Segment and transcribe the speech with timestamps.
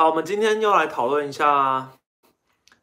[0.00, 1.92] 好，我们今天又来讨论一下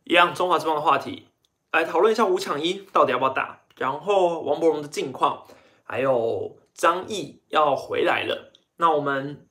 [0.03, 1.29] 一样中华之邦的话题，
[1.71, 5.43] 来讨论一下五抢一到底要不要打，然后王伯荣的近况，
[5.83, 8.51] 还有张毅要回来了。
[8.75, 9.47] 那我们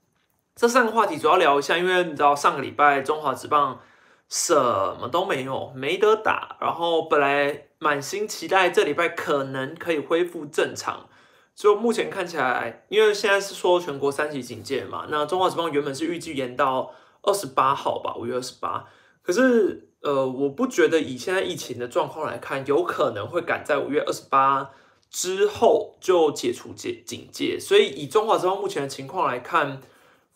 [0.55, 3.81] 这三个话题主要聊一下，因为你知道上个礼拜中华职棒
[4.29, 11.09] 什么都没有，没得打，然后本来满心期待这礼拜可能可以恢复正常。
[11.53, 16.93] 就目前看起来，因为现在是说全国三级警戒嘛，那中华职棒原本是预计延到
[17.27, 18.83] 二十八号吧，五月二十八。
[19.21, 24.71] 可是，呃，我不觉得以现在疫情的状况来看，有可能会赶在五月二十八
[25.11, 27.59] 之后就解除戒警戒。
[27.59, 29.79] 所以，以中华之邦目前的情况来看，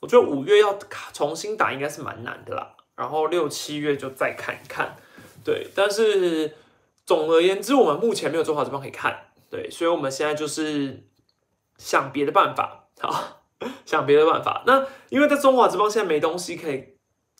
[0.01, 0.77] 我觉得五月要
[1.11, 2.75] 重新打应该是蛮难的啦。
[2.95, 4.95] 然后六七月就再看一看，
[5.43, 5.67] 对。
[5.73, 6.55] 但是
[7.05, 9.71] 总而言之，我们目前没有中华之邦可以看，对。
[9.71, 11.07] 所以我们现在就是。
[11.77, 13.40] 想别的办法，好，
[13.85, 14.63] 想别的办法。
[14.65, 16.83] 那因为在中华之邦现在没东西可以，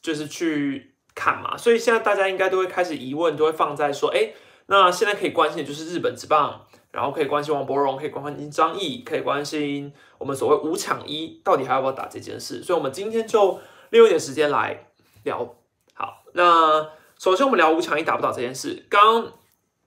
[0.02, 4.32] 就是去看嘛，所以现在大家应该都会开始疑问，都会放在说，哎，
[4.68, 12.64] 那现在可以关心的就是日本之棒，然后可以关心王博荣，可以关心张毅，可以关心我们所谓五抢一到底还要不要打这件事。
[12.64, 14.88] 所以，我们今天就利用一点时间来
[15.24, 15.56] 聊。
[15.94, 18.86] 好，那首先我们聊五抢一打不打这件事。
[18.90, 19.34] 刚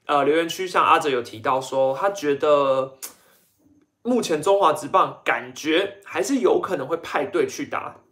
[0.07, 2.95] 呃留言区像阿哲有提到说，他觉得。
[4.07, 8.03] 目前中华职棒感觉还是有可能会派队去打。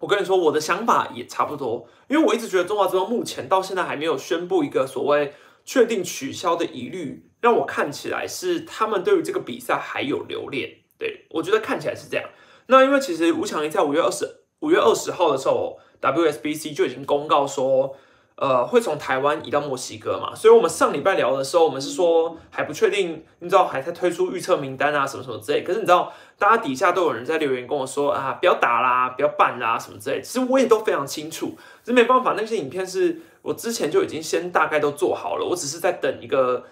[0.00, 5.32] 我跟你说，我的想法也差不多，因为我一直觉得中华职棒目前到现在还没有宣布一个所谓
[5.64, 10.70] 确定取消的疑虑，让我看起来是他们对于这个比赛还有留恋。
[10.98, 12.28] 对我觉得看起来是这样。
[12.66, 17.96] 那因为其实吴强一在五月二十五月二十号的时候，WSBC 就已经公告说。
[18.34, 20.34] 呃，会从台湾移到墨西哥嘛？
[20.34, 25.62] 所以，我们上礼拜聊的时候，我们是说还不确定，你知道还在推出预测名单啊，什么什么之类。
[25.62, 30.20] 可是你知道，大家底下都有人在留言跟我说啊，不要打啦，不要办啦，什么之类。
[30.22, 36.64] 其实我也都非常清楚，只没办法，那些影片是我之前就已经先大概都做好了，我只是在等一个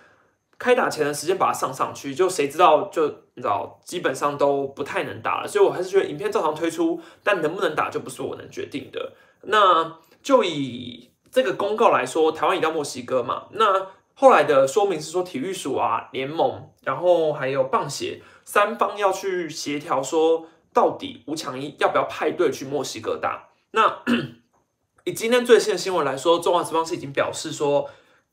[0.58, 2.14] 开打前的时间把它上上去。
[2.14, 5.47] 就谁知道，就你知道，基本上都不太能打了。
[5.47, 9.12] 所以我还是觉得影片照常推出，但能不能打就不是我能决定的。
[9.42, 11.09] 那就以。
[11.30, 23.48] 这个公告来说，台湾移到墨西哥嘛，那后来的说明是说，体育署啊、联盟，然后还有棒协三方要去协调，说到底吴强一要不要派队去墨西哥打？
[23.70, 24.02] 那
[25.04, 27.88] 以今天最新的新闻来说，中华职棒是已经表示说，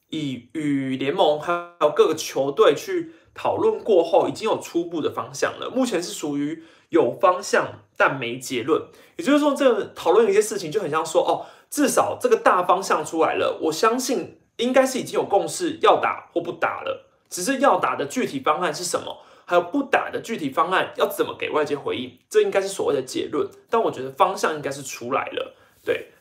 [0.10, 5.70] 以与联盟还有各个球队去讨论过后，已经有初步的方向了。
[5.70, 8.82] 目前是属于有方向但没结论，
[9.16, 11.46] 也就是说，这讨论一些事情就很像说哦。
[11.70, 17.06] 至少这个大方向出来了，我相信应该是已经有共识，要打或不打了。
[17.30, 23.46] 只是要打的具体方案是什么，还有不打的具体方案要怎么给外界回应，这应该是所谓的结论。
[23.70, 26.14] 但我觉得方向应该是出来了，对。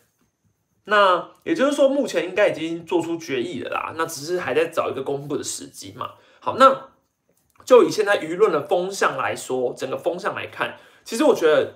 [0.86, 6.10] 那也就是说，目前应该已经做出决议了啦，那只是还在找一个公布的时机嘛。
[6.40, 6.88] 好，那
[7.64, 11.74] 就以现在舆论的风向来说，整个风向来看，其实我觉得，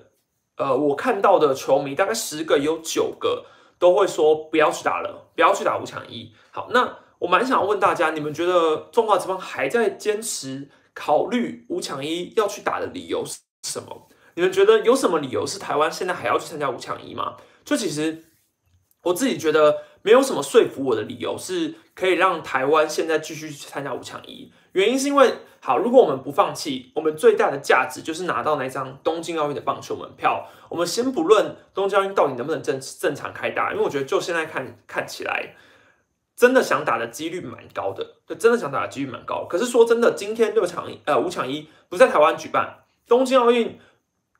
[0.56, 3.46] 呃，我看到的球迷大概十个有九个。
[3.80, 6.32] 都会说不要去打了，不要去打五强一。
[6.52, 14.06] 好，那我蛮想问大家，你们觉得中华之邦还在坚持考虑五强一要去打的理由是什么？
[14.34, 17.36] 你们觉得有什么理由是台湾现在还要去参加五强一吗？
[17.64, 18.22] 就其实
[19.02, 24.50] 我自己觉得没有什么说服我的理由是可以让台湾现在继续去参加五强一。
[24.72, 30.46] 原因是因为，好，如果我们不放弃，我们最大的价值就是拿到那张东京奥运的棒球门票。
[30.68, 35.56] 我们先不论东京奥运到底能不能正正常开打，因为我觉得就现在看看起来，
[36.36, 39.44] 真的想打的几率蛮高的，就真的想打的几率蛮高。
[39.50, 43.76] 可是说真的，今天六场呃五强一不在台湾举办，东京奥运，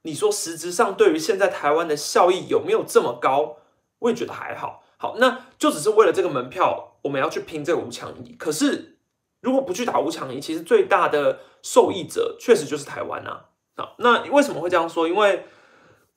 [0.03, 3.57] 你说实质上对于现在台湾的效益有没有这么高？
[3.99, 4.85] 我也觉得还好。
[5.01, 8.35] 好，那就只是为了这个门票，我们要去拼这个五强一。
[8.35, 8.99] 可是。
[9.43, 13.47] 如果不去打五强一，其实最大的受益者确实就是台湾啊。
[13.75, 15.09] 好，那为什么会这样说？
[15.09, 15.47] 因为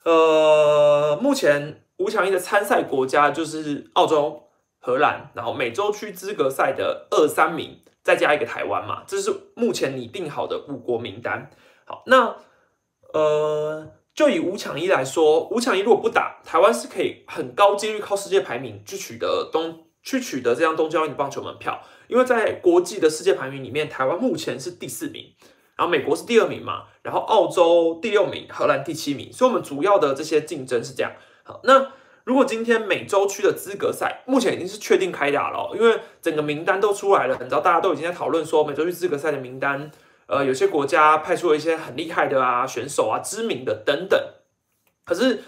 [0.03, 4.49] 呃，目前五强一的参赛国家就是澳洲、
[4.81, 11.49] 荷兰，然后美洲区资格赛的二三名，再加一个台湾嘛，这是目前拟定好的五国名单。
[11.85, 12.35] 好，那
[13.13, 21.81] 呃，就以五强一来说，五强一如果不打，台湾是可以很高几率靠世界排名去取得东去取得这张东京奥运棒球门票。
[22.07, 25.33] 因为在国际的世界排名里面，台湾目前是第四名，
[25.75, 31.11] 然后美国是第二名嘛，然后澳洲第六名，荷兰第七名，所以我们主要的这些竞争是这样。
[31.43, 31.91] 好，那
[32.23, 39.89] 如果今天美洲区的资格赛目前已经是确定开打了，因为整个名单都出来了，你知道大家都已经在讨论说美洲区资格赛的名单，
[40.27, 44.19] 呃，有些国家派出了一些很厉害的啊选手啊，知名的等等，
[45.05, 45.43] 可是。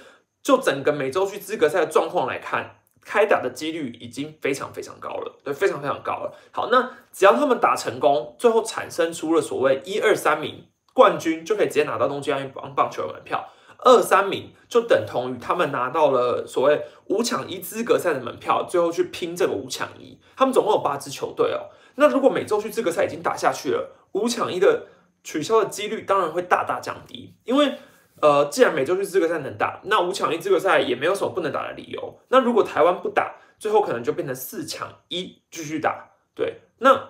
[0.45, 6.31] 就整个美洲区资格赛的状况来看，开打的几率已经非常非常高了，对，非常非常高了。
[6.51, 13.43] 好，那只要他们打成功，最后产生出了所谓一二三名冠军，就可以直接拿到东京奥运棒棒球的门票。
[13.79, 20.19] 二三名就等同于他们拿到了所谓五抢一资格赛的门票，最后去拼这个五抢一。
[20.37, 21.73] 他们总共有八支球队哦。
[21.95, 24.87] 那如果美洲区资格赛已经打下去了，五抢一的
[25.23, 27.35] 取消的几率当然会大大降低。
[27.45, 27.77] 因为
[28.21, 32.19] 呃，既然美洲区资格赛能打，那五抢一资格赛也没有什么不能打的理由。
[32.29, 36.11] 那如果台湾不打，最后可能就变成四抢一继续打。
[36.33, 37.09] 对，那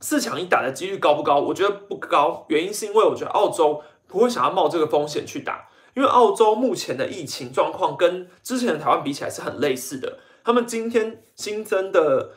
[0.00, 1.38] 四抢一打的几率高不高？
[1.38, 2.44] 我觉得不高。
[2.48, 5.68] 原因是因为我觉得澳洲不会想要冒这个风险去打。
[5.94, 12.32] 因为澳洲目前的疫情状况跟之前的台湾比起来是很类似的，他们今天新增的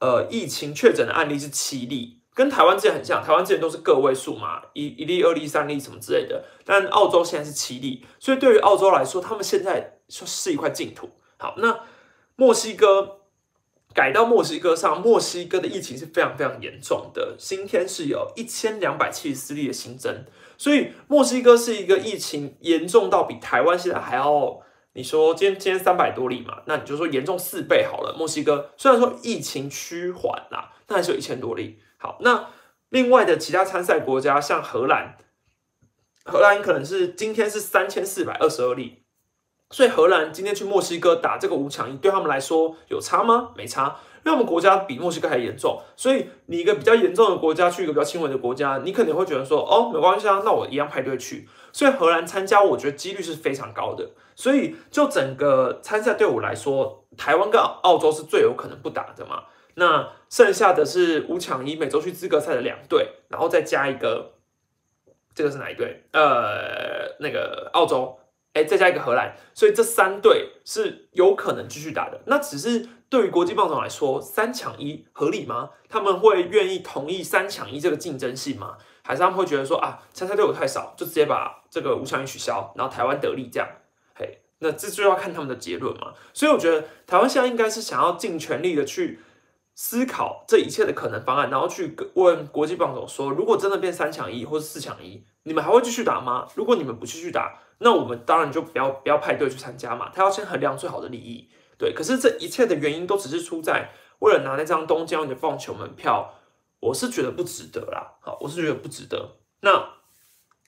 [0.00, 11.08] 呃疫情确诊的案例是七例，跟台湾之前很像，台湾之前都是个位数嘛，一一例、二例、三例什么之类的，但澳洲现在是七例，所以对于澳洲来说，他们现在是一块净土。
[11.38, 11.80] 好，那
[12.36, 13.20] 墨西哥。
[13.94, 20.24] 改到墨西哥上，墨西哥的疫情是非常非常严重的，今天是有一千两百七十四例的新增，
[20.58, 24.60] 所以墨西哥是一个疫情严重到比台湾现在还要，
[24.94, 28.12] 你说今天今天三百多例嘛，那你就说严重四倍好了。
[28.18, 31.78] 墨西哥虽然说疫情趋缓啦，但还是有一千多例。
[32.04, 32.50] 好，那
[32.90, 35.16] 另外的其他参赛国家像荷兰，
[36.26, 39.04] 荷兰可能是今天是三千四百二十二例。
[39.70, 43.52] 所以荷兰今天去墨西哥打这个五强，对他们来说有差吗？
[43.56, 45.80] 没差，因为我们国家比墨西哥还严重。
[45.96, 51.48] 所以你一个比较严重的国家去一个比较轻微的国家，你可能会觉得说，哦，没关系啊，那我一样派队去。
[51.72, 54.10] 所以荷兰参加，我觉得几率是非常高的。
[54.36, 59.44] 所以就整个参赛队伍来说，台湾跟澳洲是最有可能不打的嘛。
[59.74, 64.32] 那剩下的是五强一美洲区资格赛的两队，然后再加一个，
[65.34, 66.04] 这个是哪一队？
[66.12, 68.18] 呃，那个澳洲。
[68.54, 72.20] 哎，再加一个荷兰，所以这三队是有可能继续打的。
[72.26, 75.70] 那只是对于国际棒总来说，三抢一合理吗？
[75.88, 78.76] 他们会愿意同意三抢一这个竞争性吗？
[79.02, 83.68] 还是他们会觉得说啊，参赛队伍太少，就直接把这个五强一取消，然后台湾得利这样？
[84.14, 86.12] 嘿，那这就要看他们的结论嘛。
[86.32, 89.18] 所以我觉得台湾现在应该是想要尽全力的去
[89.74, 96.46] 思考这一切的可能方案，然后去问国际棒总说，如果真的变三抢一或是四抢一，你们还会继续打吗？
[96.54, 101.92] 如果你们不继续打，那我们当然就不要不要派队去参加嘛，他要先衡量最好的利益，对。
[101.92, 103.90] 可是这一切的原因都只是出在
[104.20, 106.34] 为了拿那张东京奥运的棒球门票，
[106.78, 108.12] 我是觉得不值得啦。
[108.20, 109.32] 好，我是觉得不值得。
[109.62, 109.90] 那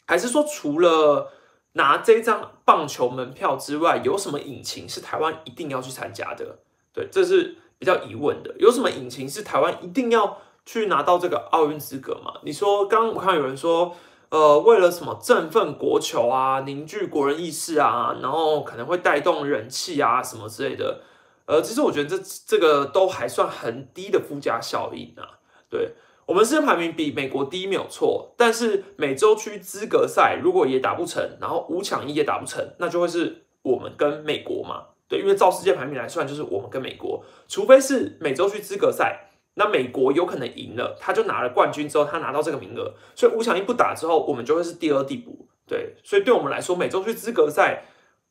[0.07, 1.33] 还是说除了
[1.75, 6.59] 拿这张棒球门票之外，有什么引擎是台湾一定要去参加的？
[6.93, 8.55] 对，这是比较疑问的。
[8.59, 12.35] 有什么引擎是台湾一定要去拿到这个奥运资格吗？
[12.43, 13.95] 你说，刚刚我看有人说。
[14.29, 21.01] 呃，为了什么振奋国球啊，凝聚国人意识啊，然后可能会带动人气啊，什么之类的。
[21.47, 25.39] 呃，其实我觉得这这个都还算很低的附加效应啊。
[25.71, 25.93] 对
[26.27, 34.87] 我们世界排名比美国低没有错，但是美洲区资格赛如果也打不成，然后五强一也打不成，那就会是我们跟美国嘛。
[35.09, 39.23] 对，因为照世界排名来算，就是我们跟美国，除非是美洲区资格赛。
[39.59, 45.49] 那美国有可能赢了，他就拿了冠军之后，他拿到这个名额，所以五强一不打之后，我们就会是第二地补。
[45.67, 47.85] 对，所以对我们来说，美洲区资格赛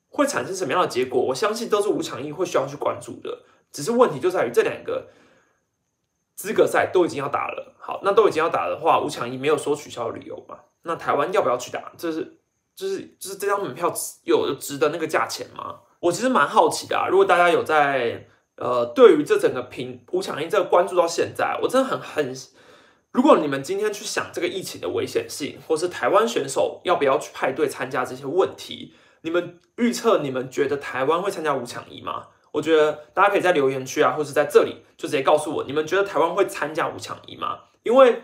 [0.09, 1.19] 会产生什么样的结果？
[1.19, 3.39] 我相信都是五强一会需要去关注的。
[3.71, 5.07] 只是问题就在于这两个
[6.35, 7.75] 资格赛都已经要打了。
[7.79, 10.59] 好，那都已经要打的话，五强一没有说取消的理由嘛？
[10.83, 11.91] 那台湾要不要去打？
[11.97, 12.37] 这是，
[12.75, 13.91] 就是就是这张门票
[14.25, 15.79] 有值得那个价钱吗？
[16.05, 17.07] 我其实蛮好奇的啊。
[17.09, 18.27] 如果大家有在。
[18.57, 22.33] 呃，对于这整个评五强一这个关注到现在，我真的很很。
[23.11, 28.93] 如果你们今天去想这个疫情的危险性，或是台湾选手要不要去派队参加这些问题，
[29.23, 32.27] 你们预测你们觉得台湾会参加五强一吗？
[32.53, 37.59] 我觉得大家可以在留言区啊，或是在这里就直接告诉我，你们觉得台湾会参加五强一吗？
[37.83, 38.21] 因为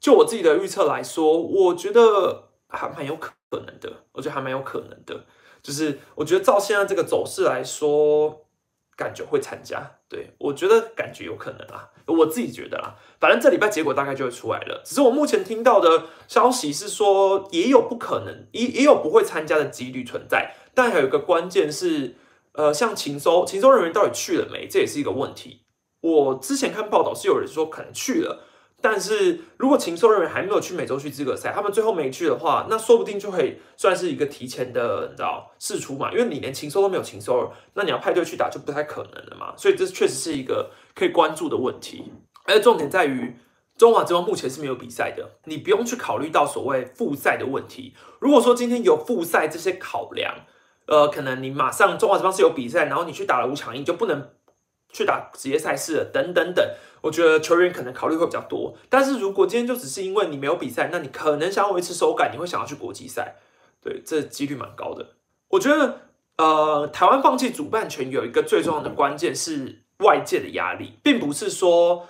[0.00, 3.92] 就我自己的预测来说，我觉得还蛮有可能的。
[4.12, 5.26] 我觉得还蛮有可能的，
[5.66, 8.42] 就是我觉得照现在这个走势来说。
[8.98, 14.80] 感觉会参加，对我觉得感觉有可能啊，我自己觉得啦，反正这礼拜结果大概就会出来了。
[14.86, 20.54] 只是我目前听到的消息是说，也有不可能，也也有不会参加的几率存在。
[20.72, 22.14] 但还有一个关键是，
[22.52, 25.60] 呃，像秦收秦收人员到底去了没，这也是一个问题。
[26.00, 28.46] 我之前看报道是有人说可能去了。
[28.88, 36.12] 但是如果禽兽人员还没有去美洲区资格赛，他们最后没去的话，那说不定就会算是一个提前的，你知道试出嘛？
[36.12, 39.52] 因为你连禽兽都没有禽兽，那你要派队去打就不太可能了嘛。
[39.56, 42.12] 所以这确实是一个可以关注的问题。
[42.44, 43.34] 而重点在于，
[43.76, 47.92] 中华之邦目前是没有比赛的，你不用去考虑到所谓复赛的问题。
[48.20, 50.32] 如果说今天有复赛这些考量，
[50.86, 54.30] 呃，可能你马上中华之邦是有比赛，然后你去打了五强，你就不能
[54.96, 56.66] 去打职业赛事了，等等等。
[57.02, 58.74] 我觉得球员可能考虑会比较多。
[58.88, 63.36] 但是如果今天就只是因为你没有比赛，那你可能想要维持手感，你会想要去国际赛，
[63.82, 65.06] 对，这几率蛮高的。
[65.48, 66.00] 我觉得，
[66.38, 72.08] 呃，台湾放弃主办权有一个最重要的关键是外界的压力，并不是说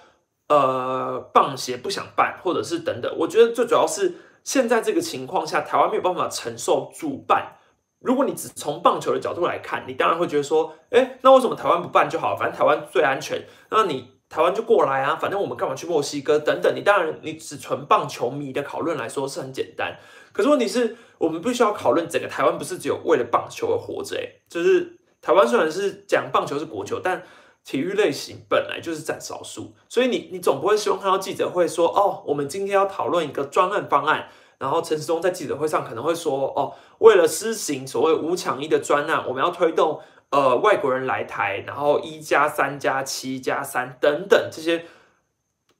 [0.48, 3.12] 呃棒协不想办，或者是等等。
[3.18, 4.14] 我觉得最主要是
[4.44, 7.56] 现在这个情况下，台湾没有办法承受主办。
[8.06, 12.36] 如果你只从棒球的角度来看，你当然会觉得说，哎，那为什么台湾不办就好？
[12.36, 16.72] 反正台湾最安全，那你台湾就过来啊，反正我们干嘛去墨西哥等等？
[16.76, 19.98] 你当然，你只纯棒球迷的讨论来说是很简单。
[20.32, 24.16] 可是问题是我们必须要讨论整个台湾，不是只有为了棒球而活着。
[24.16, 27.20] 哎，就是台湾虽然是讲棒球是国球，但
[27.64, 34.28] 体育类型本来就是占少数，所以你你总不会希望看到记者会说，哦，我们今天要讨论一个专案方案。
[34.58, 44.84] 然后陈时中在记者会上可能会说：“哦，为了施行所谓五抢一的专案，我们要推动呃外国人来台，然后一加三加七加三等等这些。”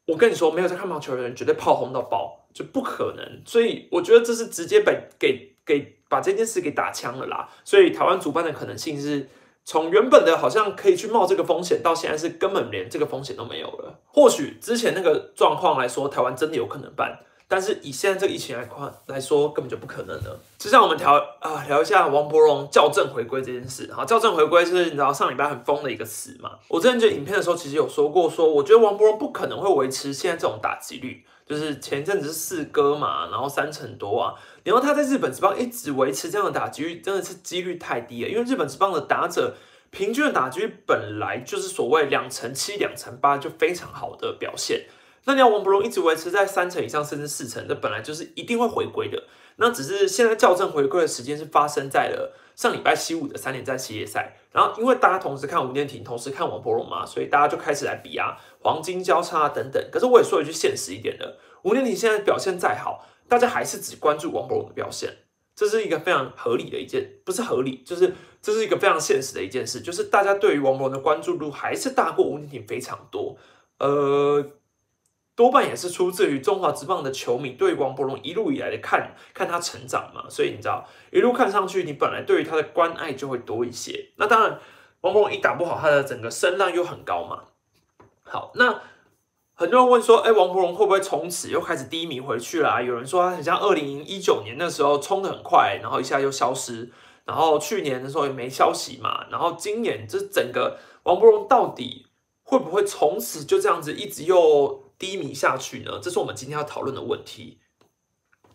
[0.08, 3.42] 我跟你说，没有在看棒球的人绝对炮轰到爆，就不可能。
[3.44, 7.48] 所以我觉得这是直接被给给把这件事给打枪了啦。
[7.64, 9.28] 所以台湾主办的可能性是
[9.64, 13.98] 从原本的好像可以去冒这个风险，到现在是根本连这个风险都没有了。
[14.06, 17.18] 或许之前那个状况来说，台湾真的有可能办。
[17.48, 20.36] 但是以现在这个疫情来看来说，根本就不可能的。
[20.58, 26.58] 就像我们聊啊聊一下王伯荣校正回归这件事哈，校正回归是你知道上礼拜很疯的一个词嘛。
[26.66, 34.34] 我之前剪影片的时候，其实有说过，说我觉得王伯荣不可能会维持现在这种打击率，就是前阵子是四哥嘛，然后三成多啊，
[34.64, 38.28] 然后他在日本职棒一直维持这样的打击率，真的是几率太低了。
[38.28, 39.54] 因为日本职棒的打者
[39.92, 44.86] 平均的打击率本来就是所谓两成七、两成八就非常好的表现。
[45.26, 49.24] 那你要王伯荣一直维持在三成以上，甚至四成，这本来就是一定会回归的。
[49.56, 54.36] 那只是现在校正回归的时间是发生在了上礼拜七五的三连战系列赛。
[54.52, 59.82] 然后因为大家同时看吴念婷，同时看王伯荣嘛，所以大家就开始来比啊，黄金交叉等等。
[59.90, 65.12] 可是我也说一句现实一点的，吴念婷现在表现再好，大家还是只关注王伯荣的表现，
[65.56, 73.36] 这是一个非常合理的一件，不是合理，就是这是一个非常现实的一件事，就是大家对于王伯荣的关注度还是大过吴念婷非常多。
[73.80, 74.52] 呃。
[75.36, 84.12] 多半也是出自于中华职棒的球迷对王伯荣一路以来的看看他成长嘛，所以你知道一路看上去，你本来对于他的关爱就会多一些。
[84.16, 84.58] 那当然，
[85.02, 87.44] 王伯荣一打不好，他的整个声浪又很高嘛。
[88.22, 88.80] 好，那
[89.52, 92.82] 很多人问说，哎，王伯荣会不会从此又开始低迷回去了？
[92.82, 96.90] 有人说他很像二零一九年那时候冲的很快，然后一下又消失，
[97.26, 102.06] 然后去年的时候也没消息嘛，然后今年这整个王伯荣到底
[102.42, 104.85] 会不会从此就这样子一直又？
[104.98, 106.00] 低迷下去呢？
[106.02, 107.58] 这是我们今天要讨论的问题。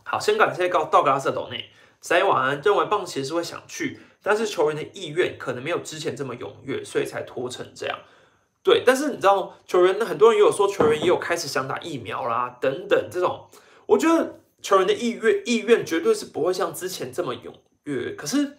[0.03, 1.69] 好，先感谢告道格拉斯斗内
[2.01, 7.99] 塞晚安，认为棒协是会想去，但是球员的意愿可能没有之前这么踊跃，所以才拖成这样。
[8.63, 13.47] 对，但是你知道，球员很多人也有说，球员也有开始想打疫苗啦，等等这种。
[13.85, 18.15] 我觉得球员的意愿意愿绝对是不会像之前这么踊跃。
[18.15, 18.57] 可是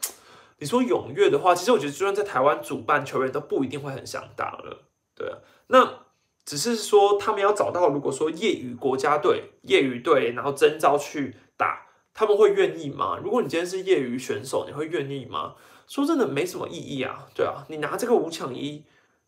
[0.59, 4.85] 你说踊跃的话，其实我觉得就算在台湾主办，球员都不一定会很想打了。
[5.15, 6.03] 对啊，那。
[6.45, 13.17] 只是说，他们要找到，如果说业余国家队、业余队，然后征召去打，他们会愿意吗？
[13.23, 15.55] 如果你今天是业余选手，你会愿意吗？
[15.87, 17.29] 说真的，没什么意义啊。
[17.33, 18.85] 对啊，你拿这个五抢一，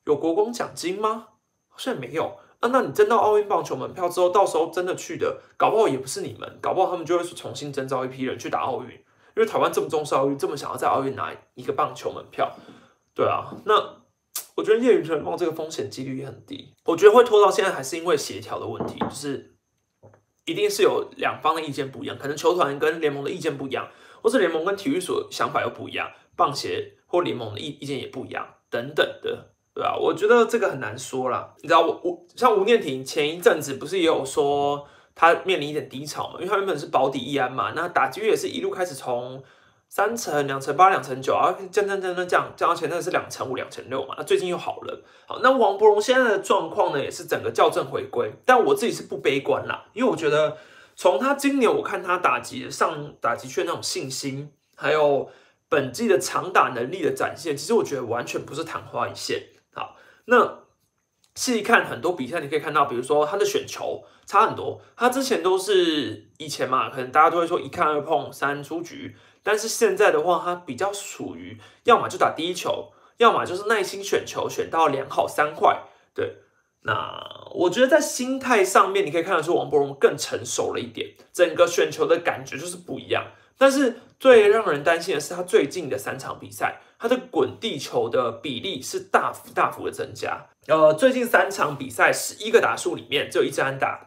[0.06, 1.28] 有国光奖金吗？
[1.68, 2.68] 好像没有啊。
[2.72, 12.52] 那你征到奥运棒球门票之后，到时候真的去的，搞不好也不是你们，搞不好他们就会重新征召一批人去打奥运，因为台湾这么重视奥运，这么想要在奥运拿一个棒球门票，
[13.14, 14.02] 对啊，那。
[14.56, 16.72] 我觉得业余球员这个风险几率也很低。
[16.84, 19.56] 我觉得会拖到现在，还是因为协调的问题，就是
[20.44, 23.88] 一定是有两方的意见不一样，可能球团跟联盟的意见不一样，
[24.22, 29.96] 或是联盟跟体育所想法又不一样，棒协或联盟的意意见也不一样，等等的，对吧？
[29.98, 31.54] 我觉得这个很难说啦。
[31.62, 36.34] 你知道，我我像吴念婷前一阵子不是也有说他面临一点低潮嘛？
[36.38, 39.42] 因为他原本是保底易安嘛，那打击也是一路开始从。
[39.94, 44.16] 三成、两成八、两成九啊，降降降降降，降到前那是两成五、两成六嘛。
[44.18, 45.04] 那最近又好了。
[45.24, 48.32] 好，那王伯荣现在的状况呢，也是整个校正回归。
[48.44, 50.56] 但我自己是不悲观啦，因为我觉得
[50.96, 55.30] 从他今年我看他打击上打击圈那种信心，还有
[55.68, 59.44] 本季的长打能力的展现，其实我觉得完全不是昙花一现。
[59.72, 60.58] 好，那
[61.36, 64.80] 细看很多比赛，你可以看到，比如说他的选球差很多。
[64.96, 69.14] 他之前都是以前嘛，可能大家都会说一看二碰三出局。
[69.44, 75.82] 但是现在的话，他比较属于要么就打第一球，要么就是耐心选球，选到两好三坏。
[76.14, 76.38] 对，
[76.80, 83.24] 那我觉得在心态上面，你可以看得出王博荣更成熟了一点，整个选球的感觉就是不一样。
[83.56, 90.46] 但是最让人担心的是，他最近的三场比赛，他的滚地球的比例是大幅大幅的增加。
[90.66, 94.03] 呃，最近三场比赛十一个打数里面，只有一支安打，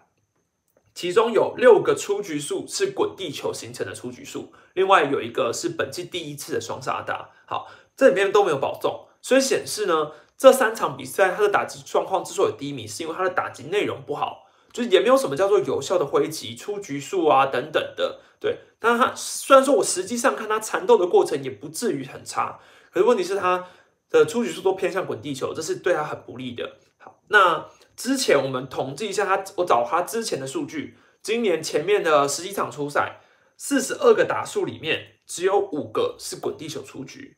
[0.97, 7.29] 其中有六个出局数是滚地球形成的出局数，另外有一个是本季第一次的双杀打。
[7.45, 14.47] 好，这里面都没有保中，所以显示呢，这三场比赛他的打击状况之所以低迷，是因为他的打击内容不好。
[14.73, 18.57] 就是也没有什么叫做有效的挥击、出局数啊等等的，对。
[18.79, 22.59] 但他虽然说我实际上看他缠斗的过程也不至于很差，
[22.91, 23.67] 可是问题是他
[24.09, 26.77] 的出局数都偏向滚地球，这是对他很不利的。
[26.97, 33.19] 好，那之前我们统计一下他，我找他之前的数据，今年前面的十几场初赛，
[33.57, 37.35] 四十二个打数里面只有五个是滚地球出局，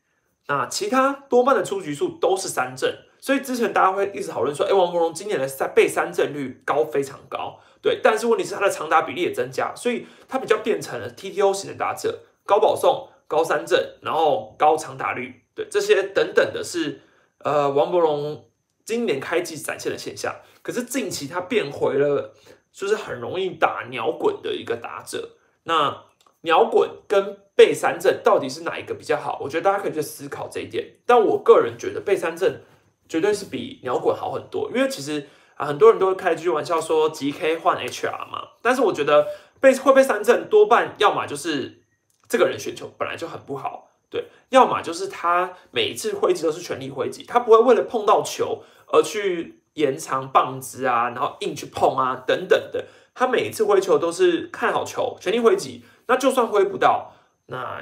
[0.48, 2.94] 那其他多半的出局数都是三振。
[3.22, 17.00] 所以之前大家会一直讨论说，哎，王柏荣今年的三被三振率高非常高，对，但是问题是他的长打比例也增加，所以他比较变成了 TTO 型的打者，高保送、高三振，然后高长打率，对，这些等等的是，
[17.38, 18.46] 呃，王柏荣
[18.84, 20.34] 今年开季展现的现象。
[20.62, 22.34] 可是近期他变回了，
[22.72, 25.36] 就是很容易打鸟滚的一个打者。
[25.64, 26.04] 那
[26.42, 29.38] 鸟滚跟被三振到底是哪一个比较好？
[29.42, 30.96] 我觉得大家可以去思考这一点。
[31.06, 32.62] 但我个人觉得被三振。
[33.10, 35.26] 绝对是比鸟滚好很多，因为其实
[35.56, 39.26] 啊，很多人都会开这句玩笑说 G K 换 H R 嘛，但是我觉得
[39.58, 41.82] 被会被三振多半要么就是
[42.28, 52.84] 这个人选球本来就很不好，对，要么就是他每一次挥击都是全力挥击，他不会为了碰到球而去延长棒子啊，然后硬去碰啊等等的，
[53.14, 57.12] 他每一次挥球都是看好球全力挥击，那就算挥不到，
[57.46, 57.80] 那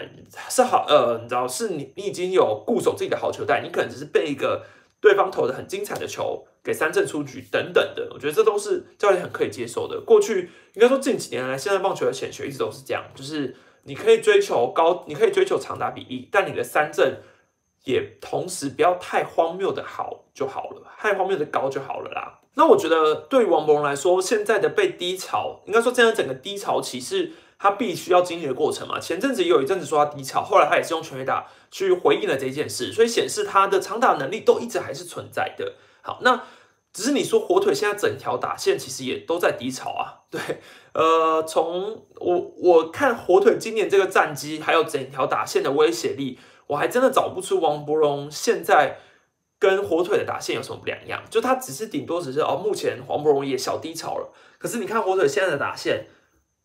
[0.48, 4.64] 是好呃，你知道是你你已经有固守自己的好球带，你可能只是被一个。
[5.00, 10.00] 对方投的很精彩的球，给三振出局等等的，我觉得这都是教练很可以接受的。
[10.00, 17.16] 过去应该说近几年来，现在棒球的显学一直都是这样，就是你可以追求高，你可以追求长打比例，但你的三振
[17.84, 22.40] 也同时不要太荒谬的好就好了，太荒谬的高就好了啦。
[22.54, 27.32] 那我觉得对王博荣来说，现在的被低潮，应该说这样整个低潮期是。
[27.60, 29.00] 他必须要经历的过程嘛？
[29.00, 35.72] 前阵子有一阵子说他低潮，后来他也是用全垒打去回应了这件事，所以显示他的长打能力都一直还是存在的。
[36.00, 36.40] 好，那
[36.92, 40.22] 只是你说火腿现在整条打线其实也都在低潮啊。
[40.30, 40.40] 对，
[40.92, 48.98] 呃，从我我看火腿今年这个战绩，还有整条打线的威胁力，我还真的找不出王伯荣现在
[49.58, 51.22] 跟火腿的打线有什么两样。
[51.28, 54.32] 就他只是顶多只是哦，目前王伯荣也小低潮了。
[54.58, 56.06] 可是你看火腿现在的打线。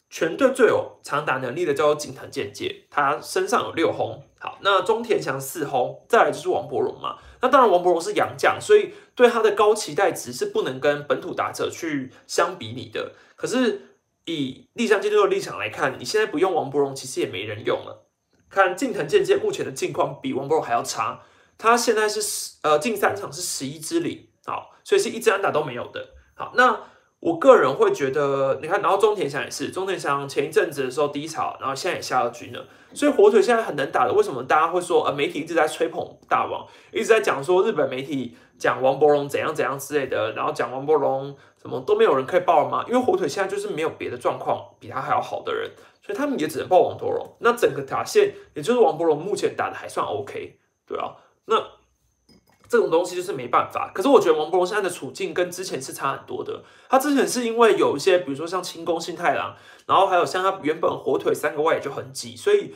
[0.09, 4.21] 全队最有长打能力的叫做景藤健介，他身上有六轰。
[4.37, 7.17] 好，那中田翔四轰，再来就是王伯荣嘛。
[7.41, 13.13] 那当然王伯荣是洋将，所以对他的高期待值是不能跟本土打者去相比拟的。
[13.35, 13.81] 可是
[14.25, 18.02] 以立江监督的立场来看，你现在不用王伯荣，其实也没人用了。
[18.53, 21.19] 看近藤健介目前的境况比王博还要差，
[21.57, 26.09] 他现在是十呃近三场是十一支零，好，所以是一支安打都没有的。
[26.35, 26.79] 好，那。
[27.23, 32.59] 我个人会觉得，你看，然后中田翔也是，中田翔前一阵子的时候低潮，然后现在也下了局呢，
[32.93, 34.11] 所以火腿现在很能打的。
[34.11, 42.83] 为什么大家会说，呃，媒体一直在吹捧大王，一直在讲说日本媒体讲王博龙怎样怎样之类的，然后讲王博龙什么都没有人可以报了吗？
[42.89, 45.71] 因为火腿现在就是没有别的状况比他还要好的人，
[46.05, 47.35] 所以他们也只能报王柏荣。
[47.39, 51.63] 那整个打线，也就是王柏荣目前打的还算 OK，对啊，那。
[52.69, 56.63] 这种东西就是没办法，可是我觉得王柏荣现在的处境跟之前是差很多的。
[56.89, 62.73] 他之前是因为有一些，比如说像清宫信太郎，然后还有像他原本火腿三个外野就很挤，所以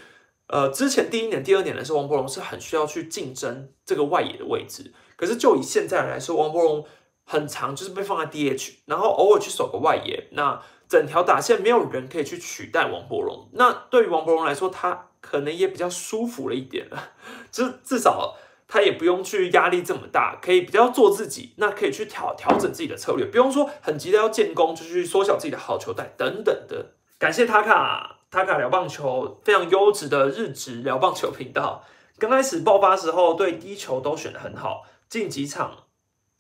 [0.50, 4.94] 呃，之前第一年、第二年的时候，王柏荣是很需要去竞争这个外野的位置。
[5.16, 6.86] 可是就以现在来说，王柏荣
[7.24, 13.50] 很长就是被放在 DH，然后偶尔去守个外野，那整条打线没有人可以去取代王柏荣。
[13.54, 17.12] 那对于王柏荣来说，他可能也比较舒服了一点了，
[17.52, 18.36] 就至少。
[18.70, 26.92] 他也不用去压力这么大，可以比较做自己，那可以去调调整自己的策略，不用说很急的要建功，就去缩小自己的好球带等等的。
[27.18, 31.82] 感谢塔卡塔卡聊棒球非常优质的日职聊棒球频道。
[32.20, 35.86] 刚开始爆发时候对低球都选的很好，近几场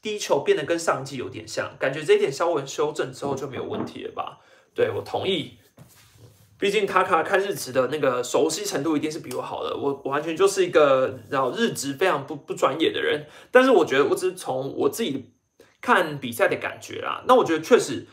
[0.07, 4.39] 低球变得跟上季有点像，感觉这一点稍微修正之后就没有问题了吧？
[4.73, 5.57] 对我同意。
[6.57, 13.25] 毕竟塔卡看日职的那个熟悉程度一定是比我好的，我完全就是一个然后日职非常不不专业的人。
[13.51, 15.33] 但是我觉得我只是从我自己
[15.81, 18.07] 看比赛的感觉啦，那我觉得确实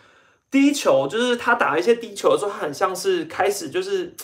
[0.50, 4.16] 低球就是他打一些低球的时候，他很像是开始就是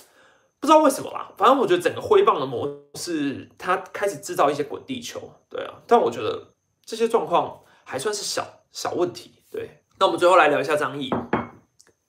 [0.59, 5.75] 不知道为什么啦，反正我觉得整个挥棒的模式，他开始制造一些滚地球，对啊。
[5.87, 6.49] 但我觉得
[6.85, 9.85] 这些状况还算是小小问题，对。
[9.99, 11.11] 那我们最后来聊一下张毅。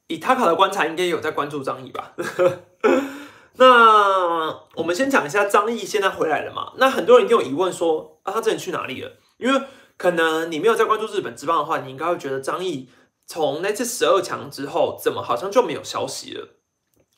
[0.08, 2.14] 以塔卡的观察，应该有在关注张毅吧？
[3.56, 6.74] 那我们先讲一下张毅现在回来了嘛？
[6.78, 9.12] 那很多人一定有疑问说啊，他之前去哪里了？
[9.38, 9.62] 因为
[9.98, 12.90] 可能你没有在关注日本职棒的话，你应该会觉得张毅
[13.26, 16.48] 从那次十二强之后，怎么好像就没有消息了？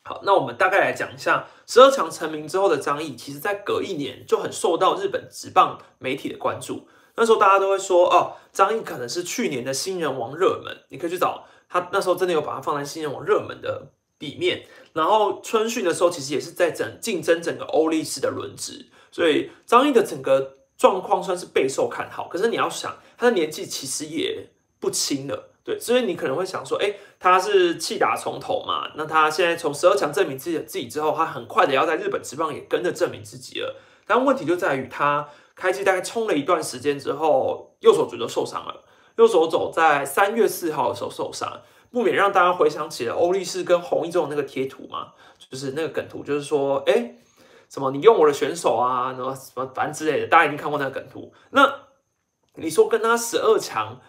[0.04, 6.86] 好，那我们大概来讲一下十二强成名之后的张毅，其实在隔一年就很受到日本职棒媒体的关注。
[7.16, 13.86] 那时候大家都会说，哦，张毅可能是去年的新人王热门，你可以去找他，那时候真的有把他放在新人王热门的
[14.18, 14.66] 里面。
[14.92, 22.26] 然后春训的时候，其实也是在整竞争整个欧力士的轮值，所以张毅的整个状况算是备受看好。
[22.28, 24.48] 可是你要想，他的年纪其实也
[24.80, 28.90] 不轻了，对，所以你可能会想说，哎，他是弃打从头嘛？
[28.96, 33.76] 那他现在从十二强证明自己自己之后，他很快的要在日本职棒也跟着证明自己了。
[34.06, 35.28] 但问题就在于他。
[35.54, 38.82] 开机大概冲了一段时间之后，右手肘就受伤了。
[39.16, 41.62] 右手肘在三月四号的时候受伤，
[41.92, 47.14] 不免让大家回想起了欧力士跟红一中的那个贴图嘛，就是那个梗图，就是说，哎，
[47.68, 51.32] 什么你用我的选手啊，然后什么反正之类的，大家一定看过那个梗图。
[51.50, 51.72] 那
[52.56, 54.00] 你说跟他十二强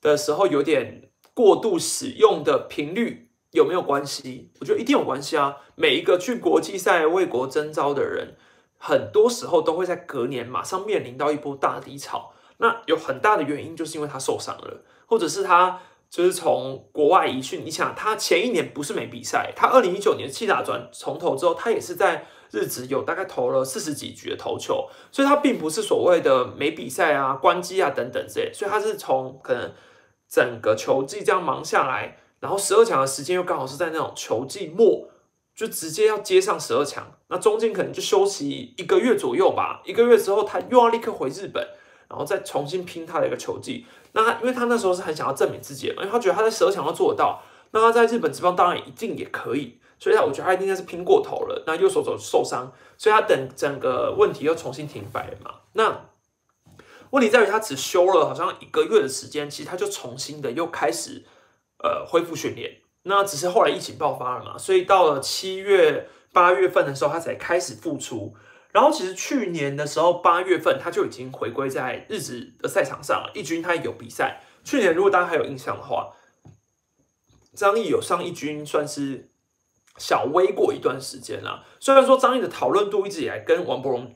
[0.00, 4.52] 的时候有点过度使用的频率有没有关系？
[4.60, 5.56] 我觉得一定有关系啊。
[5.74, 8.36] 每一个去国际赛为国征召的人。
[8.78, 17.64] 很多时候都会在隔年马上面临到一波大低潮，那有很大的原因就是因为他受伤了，或者是他就是从国外移训。
[17.64, 29.72] 你想，他前一年不是没比赛，他二零一九年气打转从头之后，他也是在日子有大概投了四十几局的投球，所以他并不是所谓的没比赛啊、关机啊等等之类，所以他是从可能
[30.28, 35.08] 整个球季这样忙下来，然后十二强的时间又刚好是在那种球季末。
[35.56, 39.80] 就直接要接上十二强，那中间可能就休息一个月左右吧。
[39.86, 41.66] 一个月之后，他又要立刻回日本，
[42.10, 43.86] 然后再重新拼他的一个球技。
[44.12, 49.80] 那他，因为他那时候是很想要证明自己，因为他觉得他在十二强要做得到，那他在日本职棒当然一定也可以。
[49.98, 51.64] 所以，他我觉得他一定是拼过头了。
[51.66, 55.60] 那右手肘受伤，所以他等整个问题又重新停摆嘛。
[55.72, 56.02] 那
[57.10, 61.24] 问题在于他只休了好像一个月的时间，其实他就重新的又开始
[61.82, 62.82] 呃恢复训练。
[63.08, 68.34] 那只是后来疫情爆发了嘛，所以到了七月八月份的时候，他才开始复出。
[68.72, 74.42] 然后其实去年的时候八月份他就已经回归在日职的赛场上了，一军他有比赛。
[74.64, 76.12] 去年如果大家还有印象的话，
[77.54, 79.30] 张毅有上一军，算是
[79.96, 81.64] 小微过一段时间了。
[81.78, 84.12] 虽然说张毅的讨论度一直以来跟王柏荣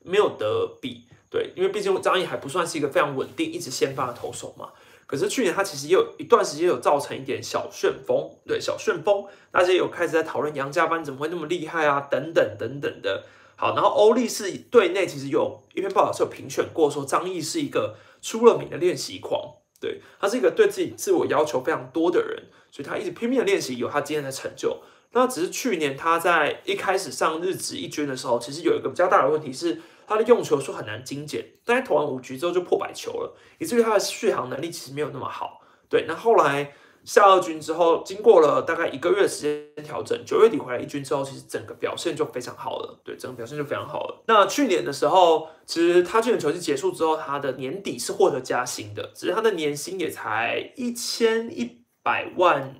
[0.00, 4.68] 没有得比，对，因为毕竟张毅还不算是一个非常稳定、一直先发的投手嘛。
[5.06, 13.24] 可是去年他其实也有一段时间有造成一点小旋风，对小旋风，大家有开始在讨论杨家班怎么会那么厉害啊，等等等等的。
[13.56, 24.82] 好，然后欧力士队内其实有一篇报道是有评选过，说张毅是一个出了名的练习狂，对他是一个对自己自我要求非常多的人，所以他一直拼命的练习，有他今天的成就。
[25.12, 29.80] 那只是去年他在一开始上日职一军的时候，其实有一个比较大的问题是。
[30.06, 35.60] 他的用球数很难精简，大概投完五局之后就破百球了，以至于他的续航能力其实没有那么好。
[35.88, 36.72] 对，那后来
[37.04, 42.98] 下二军之后，经过了大概一个月的时间调整，九月底回来一军之后，其实整个表现就非常好了。
[43.04, 44.24] 对，整个表现就非常好了。
[44.26, 52.74] 那去年的时候，其实他去年球季结束之后，他的年底是获得加薪的，只是他的年薪也才一千一百万，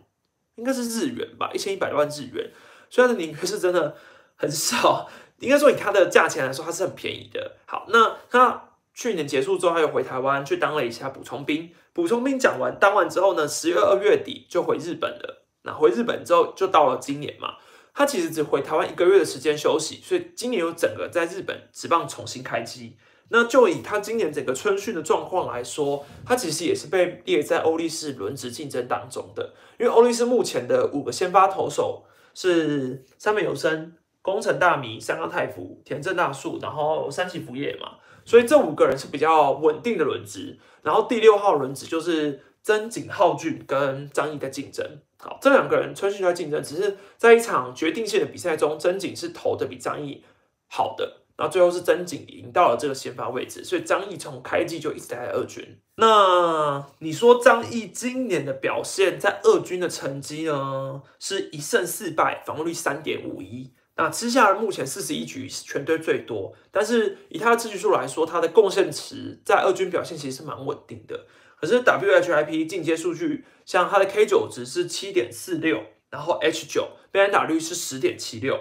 [0.54, 2.50] 应该是日元吧，一千一百万日元，
[2.88, 3.94] 所以他的年薪是真的
[4.36, 5.08] 很少。
[5.40, 7.56] 应该说，以它的价钱来说，它是很便宜的。
[7.66, 11.70] 好，那他去年结束之后，他又回台湾去当了一下补充兵。
[11.92, 15.44] 补充兵讲完当完之后呢，十月二月底就回日本了。
[15.62, 17.54] 那回日本之后，就到了今年嘛。
[17.92, 22.96] 他其实只回台湾一个月的时间休息，所以今年有整个在日本职棒重新开机。
[23.28, 29.54] 那就以他今年整个春训的状况来说，他其实也是被列在欧力士轮值竞争当中的。
[29.78, 33.94] 因为欧力士目前的五个先发投手是三本有生。
[34.24, 40.58] 工程大米、三冈太辅、田正大树，然后三崎福业嘛，所以这五个人是比较稳定的轮值。
[40.82, 44.98] 然后第六号轮值就是曾井浩俊跟张毅的竞争。
[45.18, 50.24] 好，这两个人春训在竞争，只是在一场决定性的比赛中，曾井是投的比张毅
[50.70, 55.78] 好的，然后最后是曾井赢到了这个先发位置，所以张毅从开季就一直待在二军。
[55.96, 61.02] 那你说张毅今年的表现在二军的成绩呢？
[61.20, 63.70] 是一胜四败，防御率三点五一。
[63.96, 71.26] 那吃下目前四十一局全队最多，但是以他的次局数来说，他的贡献值在二军表现其实是蛮稳定的。
[71.56, 75.80] 可是 WHIP 进阶数据，像他的 K 九值是七点四六，
[76.10, 78.58] 然后 H 九被安打率是十点七六，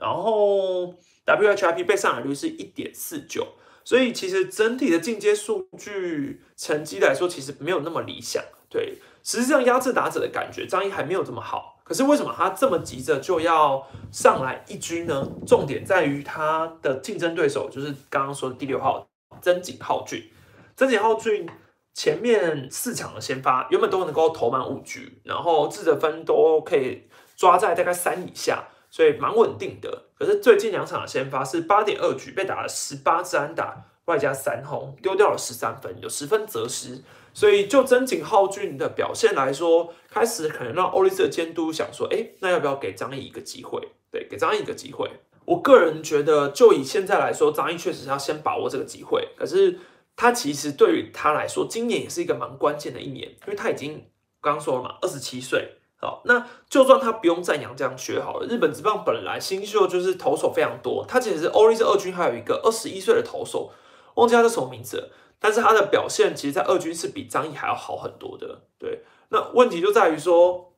[0.00, 0.94] 然后
[1.26, 3.48] WHIP 被上垒率是一点四九，
[3.84, 8.42] 所以其实整体的进阶数据成绩来说，其实没有那么理想。
[8.70, 11.77] 对，实际上压制打者的感觉，张毅还没有这么好。
[11.88, 15.26] 可是为什么他这么急着就要上来一军呢？
[15.46, 19.08] 重点在于他的竞争对手就是刚刚说的第六号
[19.40, 20.30] 曾井浩俊。
[20.76, 21.48] 曾井浩俊
[21.94, 30.04] 前面四场的先发原本都能够投满五局，然后自责分都可以抓在大概三以下，所以蛮稳定的。
[30.14, 37.02] 可是最近两场的先发是八点二局被打了十八支安打，外加三轰，丢掉了十三分，有十分责失。
[37.38, 43.80] 所以就真井浩俊的表现来说，开始可能让欧力士的监督想说，哎，那要不要给张毅一个机会？
[44.10, 45.08] 对，给张毅一个机会。
[45.44, 49.28] 我个人觉得，就以现在来说，张毅确实是要先把握这个机会。
[49.36, 49.78] 可是
[50.16, 54.04] 他其实对于他来说，今年也是一个蛮关键的一年，因为他已经
[54.40, 55.76] 刚刚说了嘛，二十七岁。
[56.00, 63.70] 好，那就算他不用赞扬这样学好了，日本职棒本来新秀就是投手非常多，他其实是欧力士二军还有一个二十一岁的投手，
[64.18, 65.10] 忘记他叫什么名字。
[65.40, 68.62] 但是他的表现其实，在二军是比张毅还要好很多的。
[68.76, 70.72] 对，那问题就在于说，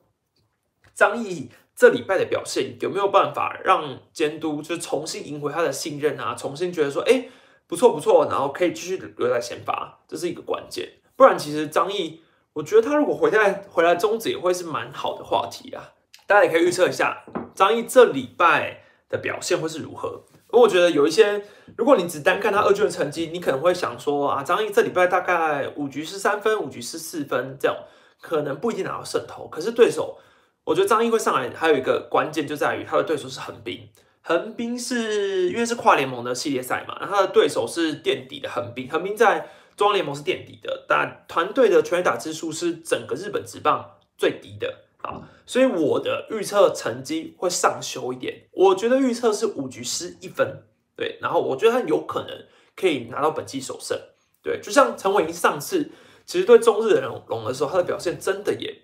[0.94, 6.35] 张毅这礼拜的表现有没有办法让监督就是重新赢回他的信任啊？
[6.35, 7.29] 重新觉得说，哎，
[7.66, 10.92] 不错不错，然后可以继续留在先发，这是一个关键。
[11.16, 12.20] 不然，其实张毅，
[12.53, 15.94] 我觉得他如果回来回来终止也会是蛮好的话题啊。
[16.26, 17.24] 大家也可以预测一下，
[17.55, 20.24] 张毅这礼拜的表现会是如何。
[20.52, 21.42] 我觉得有一些，
[21.76, 27.76] 如果你只单看他二军的成绩，你可能会想说啊，张毅这礼拜大概五局是三分，五局是四分，这样
[28.20, 29.46] 可能不一定拿到胜投。
[29.48, 30.18] 可是对手，
[30.64, 33.88] 我觉得张毅会上来，还有一个关键就在于他的对手是横滨，
[34.22, 44.84] 横滨是因为是跨联盟的系列赛嘛，然后他的对手是垫底的横滨，横滨在中央联盟是垫底的，但团队的全垒打支数是整个日本职棒最低的。
[45.02, 48.46] 好，所以我的预测成绩会上修一点。
[48.52, 50.62] 我觉得预测是五局失一分，
[50.94, 51.18] 对。
[51.20, 53.98] 然后我觉得他有可能可以拿到本季首胜，
[54.44, 54.60] 对。
[54.60, 55.90] 就像陈伟霆上次
[56.24, 58.82] 其实对中日的龙龙的时候，他的表现真的也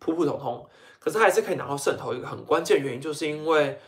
[0.00, 2.12] 普普通通，可是他还是可以拿到胜投。
[2.12, 3.78] 一个很关键原因就是因为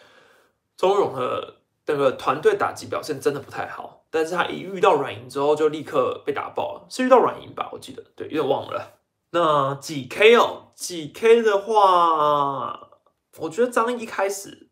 [0.77, 7.69] 中日龙的那个团队打击表现真的不太好，但是他一遇到软银之后就立刻被打爆了，是遇到软银吧？
[7.73, 8.93] 我记得，对，有点忘了。
[9.39, 12.89] 那几 K 哦，几 K 的话，
[13.37, 14.71] 我觉得张一开始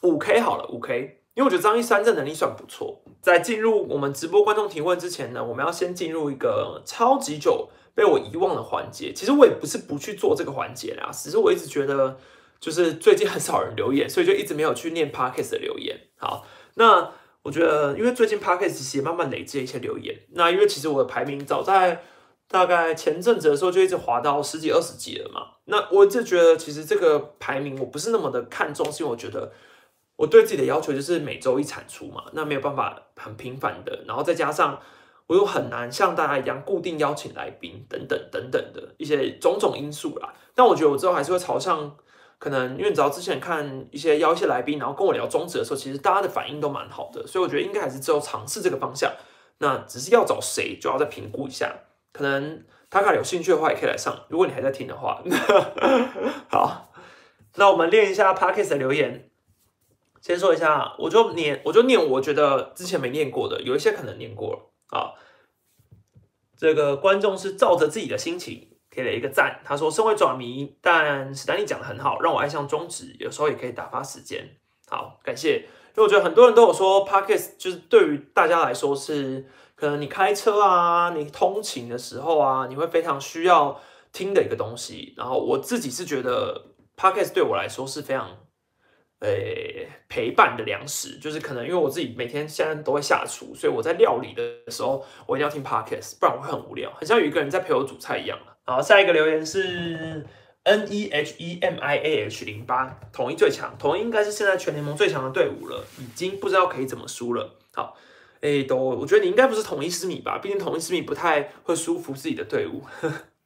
[0.00, 3.02] 五 K 好了，五 K，因为我觉得张一三振能力算不错。
[3.20, 9.12] 在进入我们直播观众提问之前呢，我们要先进入一个超级久被我遗忘的环节。
[9.12, 12.18] 其实我也不是不去做这个环节啦，只是我一直觉得
[12.58, 15.94] 就是最近很少人留言，所以就一直没有去念 Parkes 的留言。
[16.16, 22.02] 好，那我觉得因为最近 Parkes 其实也慢慢累积了一些留言，那因为其实我的排名早在。
[22.50, 29.52] 大概前阵子的时候就一直滑到十几二十几了嘛，那我就觉得其实这个排名我不是那么的看重，是因为我觉得
[30.16, 34.80] 我对自己的要求就是每周一产出嘛，那没有办法很频繁的，然后再加上
[35.26, 40.32] 我又很难像大家一样固定邀请来宾等等等等的一些种种因素啦。
[40.54, 41.94] 但我觉得我之后还是会朝向
[42.38, 49.12] 可能，因为你知道之前看一些邀一些来宾，然后跟我聊宗旨的时候，其实大家的反应都蛮好的，所以我觉得应该还是之后尝试这个方向。
[49.58, 51.74] 那只是要找谁，就要再评估一下。
[52.18, 54.26] 可能他卡有兴趣的话，也可以来上。
[54.28, 55.22] 如果你还在听的话，
[56.50, 56.92] 好，
[57.54, 59.30] 那我们练一下 Parkes 的留言。
[60.20, 65.14] 先说一下，我就念，我就念，我觉得之前没念过的，有一些可能念过了啊。
[66.56, 74.56] 这个观众是照着自己的心情给了一个赞，他说：“身为爪迷，但史丹利讲的很好，让我爱上中指，有时候也可以打发时间。”
[74.90, 75.68] 好，感谢。
[75.94, 79.46] 因为我觉得很多人都有说，Parkes 就是对于大家来说是。
[79.78, 83.80] 可能你开车啊，你通勤的时候啊，你会非常需要
[84.12, 85.14] 听的一个东西。
[85.16, 88.28] 然后我自己是觉得，podcast 对我来说是非常，
[89.20, 89.28] 呃，
[90.08, 91.20] 陪伴的粮食。
[91.20, 98.36] 就是可能因为我自己每天现在都会下厨，所以我在料理的时候，我一定要听 podcast，不然我会很无聊，很像有一个人在陪我煮菜一样。
[98.64, 100.26] 好，下一个留言是
[100.64, 107.54] n e h e m i a h 零八，统一最强，统一应该是现在全联盟最强的队伍了，已经不知道可以怎么输了。
[107.72, 107.96] 好。
[108.40, 110.38] 哎，都，我觉得你应该不是统一思米吧？
[110.38, 112.82] 毕竟统一思米不太会舒服自己的队伍。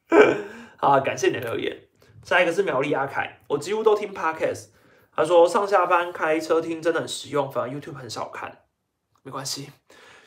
[0.77, 1.77] 好，感谢你的留言。
[2.23, 4.67] 下一个是苗栗阿凯，我几乎都听 podcast。
[5.15, 8.59] 他说上下班开车听真的很实用，反而 YouTube 很少看。
[9.23, 9.69] 没关系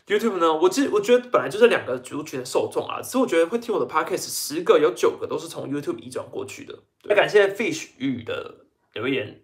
[0.06, 3.00] ，YouTube 呢，我其我觉得本来就是两个族群的受众啊。
[3.02, 6.78] 只是我觉得会听我的 podcast 十个有九个都是从 YouTube 移转过去的。
[7.04, 9.42] 那感谢 Fish 雨的留言。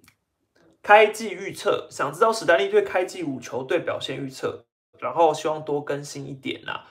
[0.82, 4.64] 开季预测，想知道史丹利对开季五球队表现预测。
[5.02, 6.86] 然后希望多更新一点啦。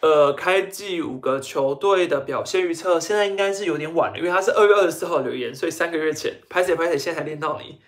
[0.00, 7.78] 呃，开季五个球队的表现预测，现在应该是有点晚了，因为他是二月二十四号留言，所以三个月前拍谁拍谁，现在才练到你，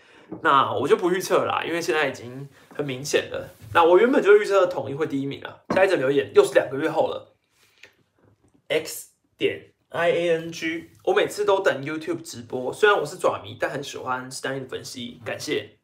[0.42, 3.48] 那我就不预测啦，因为现在已经很明显了。
[3.72, 5.56] 那我原本就预测统一会第一名啊。
[5.74, 7.34] 下一则留言又是两个月后了
[8.68, 15.78] ，x 点 I A N G，我每次都等 YouTube 直播，虽然我是爪迷，但很喜欢 Stanley 的分析，感谢。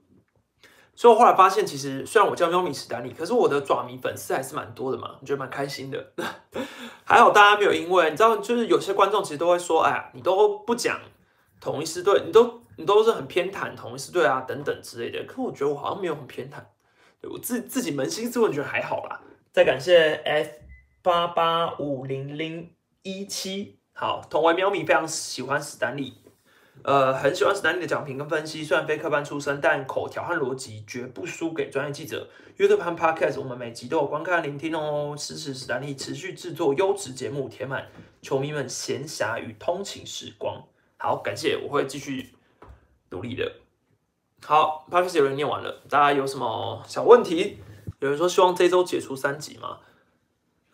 [0.98, 6.12] 所以我后来发现，其实虽然我叫喵咪史丹利，可是我的爪迷粉丝还是蛮多的嘛，我觉得蛮开心的。
[7.06, 10.98] 还好大家没有因为，你知道，就是有些观众其实都会说，哎呀，你都不讲
[11.61, 15.24] 同一师队，你都你都是很偏袒同一师队啊，等等之类的。
[15.24, 16.56] 可我觉得我好像没有很偏袒，
[17.20, 19.20] 对我自自己扪心自问，觉得还好啦。
[19.52, 20.50] 再感谢 F
[21.00, 26.14] 八八五零零一七，好，同为喵咪非常喜欢史丹利。
[26.84, 32.28] 呃，很喜欢史丹利的讲评跟分析，虽然非科班出身，但口条和逻辑绝不输给专业记者。
[32.56, 37.88] YouTube 和 Podcast，我们每集都有观看聆听哦，支持史丹利持续制作优质节目，填满
[38.22, 40.62] 球迷们闲暇与通勤时光。
[40.96, 42.30] 好，感谢，我会继续
[43.10, 43.52] 努力的。
[44.44, 47.58] 好，Podcast 有人念完了，大家有什么小问题？
[48.00, 49.78] 有人说希望这周解除三集吗？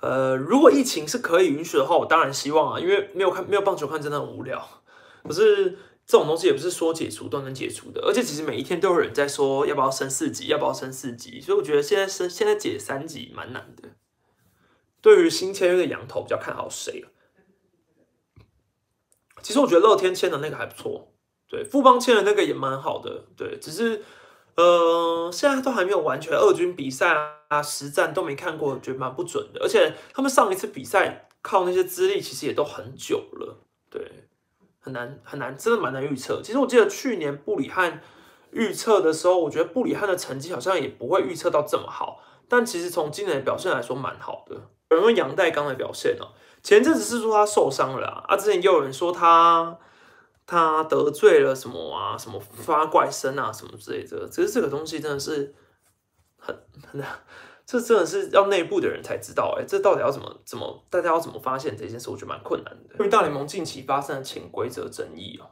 [0.00, 4.64] 呃，如果疫情是可以允许的话，我当然希望啊，因为没有看没有棒球看真的很无聊。
[5.24, 5.76] 可是。
[6.06, 13.88] 这种东西也不是说解除都能解除的，而且其实每一天都有人在说要不要升四级，要不要升四级，所以我觉得现在升现在解三级蛮难的。
[15.00, 17.04] 对于新签约的羊头比较看好谁
[19.42, 21.12] 其实我觉得乐天签的那个还不错，
[21.48, 24.02] 对，富邦签的那个也蛮好的，对，只是
[24.56, 27.14] 呃现在都还没有完全二军比赛
[27.48, 34.28] 啊实战都没看过，觉得蛮不准的，而且他们上一次比赛靠那些资历其实也都很久了，对。
[34.84, 36.42] 很难很难，真的蛮难预测。
[36.44, 38.02] 其实我记得去年布里汉
[38.50, 42.20] 预测的时候，我觉得布里汉的成绩好像也不会预测到这么好。
[42.46, 44.54] 但其实从今年的表现来说，蛮好的。
[44.90, 46.28] 有人问杨代刚的表现哦，
[46.62, 49.78] 前阵子是说他受伤了啊，啊之前也有人说他
[50.46, 54.28] 他得罪了什么啊，什么发怪声啊，什么之类的。
[54.28, 55.54] 其实这个东西真的是
[56.36, 56.54] 很
[56.92, 57.08] 很难。
[57.66, 62.10] 这真的是要内部的人才知道，哎，这到底要怎么怎么，大家要怎么发现这件事？
[62.10, 62.94] 我觉得蛮困难的。
[62.94, 65.50] 因为大联盟近期发生的潜规则争议哦，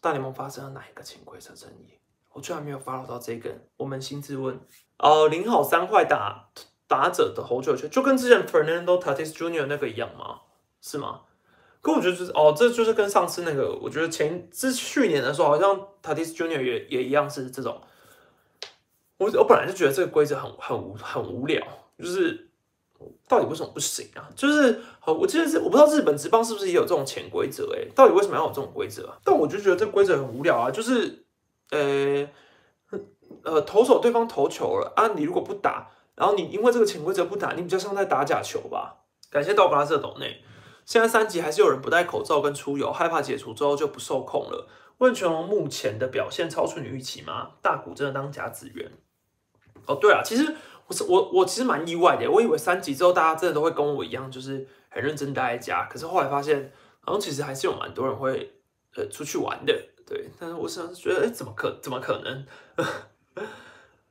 [0.00, 1.98] 大联盟发生了哪一个潜规则争议？
[2.32, 3.50] 我居然没有 follow 到这个。
[3.78, 4.60] 我扪心自问，
[4.98, 6.50] 呃，零好三坏打
[6.86, 9.66] 打者的投球权，就跟之前 Fernando Tatis Jr.
[9.66, 10.42] 那个一样吗？
[10.80, 11.22] 是吗？
[11.80, 16.62] 可我觉得就是哦，这就是跟上次那个，我觉得前是去年的时候，好像 Tatis Jr.
[16.62, 17.80] 也也一样是这种。
[19.18, 21.66] 我我本来就觉得这个规则很很无很无聊，
[21.98, 22.50] 就是
[23.26, 24.28] 到底为什么不行啊？
[24.34, 27.74] 就是我记得是我不知道日本职棒是不是也有这种潜规则？
[27.74, 29.10] 哎，到底为什么要有这种规则？
[29.24, 30.70] 但我就觉得这规则很无聊啊！
[30.70, 31.24] 就是
[31.70, 32.28] 呃
[33.42, 39.04] 呃，投手对方投球了啊，你如果不打，然后你因为这个潜规则不打，你比较像在打假球吧？
[39.30, 40.42] 感谢道格拉斯斗内，
[40.84, 44.68] 现在三级还是有人不戴口罩跟出游，害怕解除之后就不受控了。
[44.98, 47.50] 问全龙目前的表现超出你预期吗？
[47.60, 48.90] 大谷真的当甲子园？
[49.86, 50.54] 哦，对啊，其实
[50.86, 55.84] 我是我我其实蛮意外的，我以为三级之后大家真的都会跟我一样，就是很认真待在家。
[55.90, 58.52] 可是后来发现，好像其实还是有蛮多人会
[58.94, 59.72] 呃出去玩的，
[60.06, 60.28] 对。
[60.38, 62.46] 但是我想觉得，哎，怎么可怎么可能？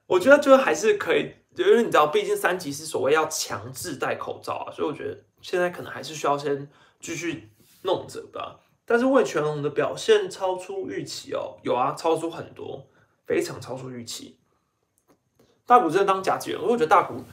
[0.08, 7.50] 我觉得就是还是可以，因为你知道，毕竟三级是所谓要强制戴口罩啊，所以我觉得现在可能还是需要先继续
[7.82, 8.60] 弄着吧。
[8.86, 12.86] 但是魏全龙的表现超出预期哦，有啊，超出很多，
[13.26, 14.38] 非常超出预期。
[15.66, 17.24] 大股真的当甲子员，我觉得大股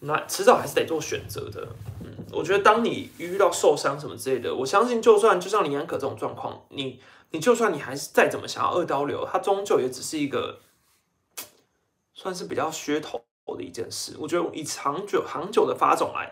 [0.00, 1.66] 那迟早还是得做选择的。
[2.00, 10.60] 嗯，我觉得当你遇到受伤什么之类的，我相信就算就像林安可这种状况，你你就算你还是再怎么想要二刀流，它终究也只是一个
[12.14, 13.20] 算是比较噱头
[13.56, 14.14] 的一件事。
[14.20, 16.30] 我觉得以长久长久的发展来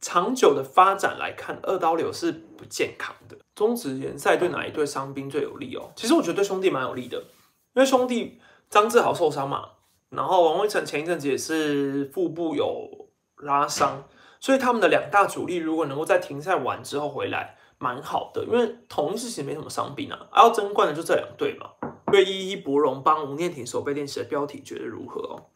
[0.00, 3.38] 长久的发展来看，二刀流是不健康的。
[3.54, 5.90] 中职联赛对哪一队伤兵最有利哦？
[5.96, 7.16] 其实我觉得对兄弟蛮有利的，
[7.72, 8.38] 因为兄弟
[8.68, 9.70] 张志豪受伤嘛。
[10.10, 14.04] 然后王威成前一阵子也是腹部有拉伤，
[14.40, 18.42] 所以他们的两大主力如果能够在停赛完之后回来，蛮好的。
[18.44, 21.70] 因为同一时期没什么伤病啊，要争冠的就这两队嘛。
[22.10, 25.46] 对一一博荣帮吴念婷手背练习的标题觉得如何哦？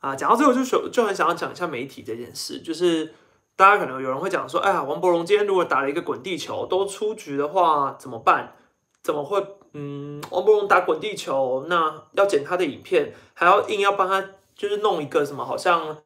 [0.00, 3.14] 啊，讲到这个就就很想要讲一下媒体这件事，就是
[3.54, 8.54] 大家可能有人会讲说，哎呀，王博荣今天如果打了一个滚地球都出局的话怎么办？
[9.02, 9.40] 怎么会？
[9.74, 15.98] 嗯，王博荣打滚地球，那要剪他的影片，还要硬要帮他，就是弄一个什么，好像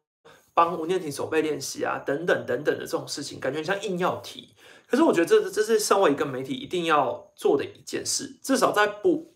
[0.53, 4.53] 帮吴念婷手背练习啊，等等等等的这种事情，感觉像硬要提。
[4.85, 9.33] 可是我觉得这这是身为一个媒体一定要做的一件事，至少在不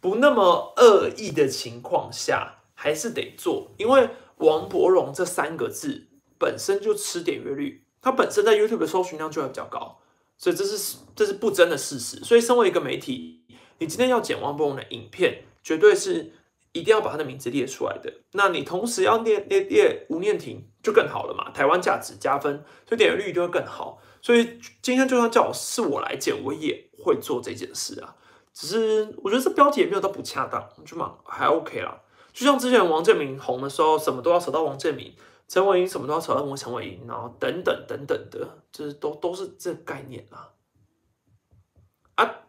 [0.00, 3.72] 不那么恶意的情况下，还是得做。
[3.76, 6.06] 因为王博荣这三个字
[6.38, 9.98] 本身就吃点阅率，他本身在 YouTube 的搜寻量就会比较高，
[10.38, 12.16] 所以这是这是不争的事实。
[12.24, 13.43] 所以身为一个媒体。
[13.84, 16.32] 你今天要剪王博荣的影片，绝对是
[16.72, 18.10] 一定要把他的名字列出来的。
[18.32, 24.00] 那你同时要列列列吴念婷就更好了嘛，台湾价值加分，所以点阅率就会更好。
[24.22, 28.16] 所以今天就算叫我是我来剪，我也会做这件事啊。
[28.54, 32.00] 只是我觉得这标题也没有到不恰当，就嘛还 OK 啦。
[32.32, 35.14] 就像之前王建民红的时候，什么都要扯到王建民，
[35.46, 40.38] 陈伟英什么都要扯到我陈伟英，然后等等等等的，这都都是这概念啊。
[40.38, 40.53] 啊，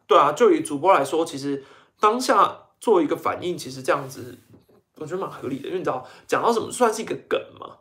[0.07, 1.63] 对啊，就以主播来说，其实
[1.99, 4.37] 当下做一个反应，其实这样子
[4.97, 7.77] 我觉得蛮合理的，因为你知道讲到什么算是一个梗嘛。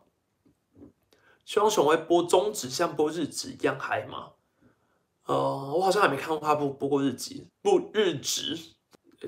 [1.44, 4.30] 希望雄威播中指像播日指一样嗨吗？
[5.26, 5.34] 呃，
[5.76, 8.58] 我好像还没看过他播播过日记，播日指，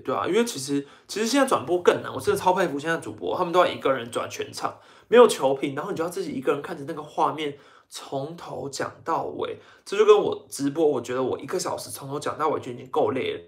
[0.05, 4.78] 对啊，因为其实其实现在转播更难，我真的超佩服现在主播，他们都要一个人转全场，
[5.09, 7.59] 没有球评，然后你就要自己一个人看着那个画面
[7.89, 13.41] 从头讲到尾，这就跟我直播，我觉得我一个小时从头讲到尾就已经够累了，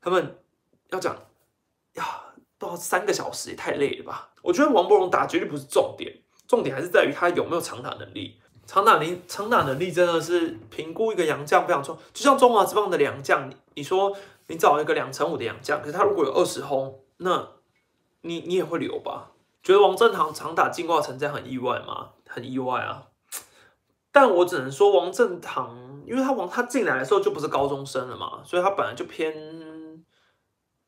[0.00, 0.38] 他们
[0.90, 1.16] 要讲
[1.94, 2.04] 呀，
[2.58, 4.30] 都要三个小时也太累了吧？
[4.42, 6.14] 我觉得王博荣打绝对不是重点，
[6.46, 8.40] 重点还是在于他有没有长打能力。
[8.66, 14.14] 长打能长打能力真的是评估一个洋将非常重，就像中华之棒的洋将，你你说
[14.48, 17.48] 你找一个两成五的洋将，可是他如果有二十轰，那
[18.20, 19.30] 你你也会留吧？
[19.62, 22.10] 觉得王正堂长打进化成这样很意外吗？
[22.28, 23.07] 很意外啊！
[24.20, 29.32] 但我只能说王正堂，因为他王他进来的时候就不是高中生了嘛，所以他本来就偏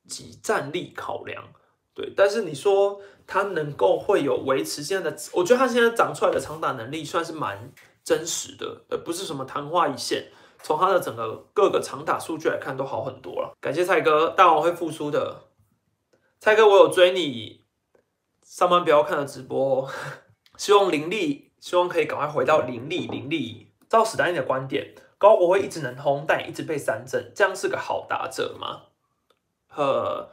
[0.09, 1.41] 几战力考量。
[1.95, 7.73] 对，但是你说他能够会有维持现在的，我觉得他现在长出来的长打能力算是蛮
[8.03, 10.33] 真实的，而不是什么昙花一现。
[10.61, 13.57] 从他的整个各个长打数据来看，都好很多了。
[13.61, 15.45] 感谢蔡哥，大王会复苏的。
[16.41, 17.63] 蔡哥，我有追你，
[18.43, 19.89] 上班不要看的直播。
[20.59, 23.07] 希望林立，希望可以赶快回到林立。
[23.07, 28.83] 林立，照史丹利的观点，高国会一直能轰，但一直被三振，这样是个好打者吗？
[29.77, 30.31] 呃。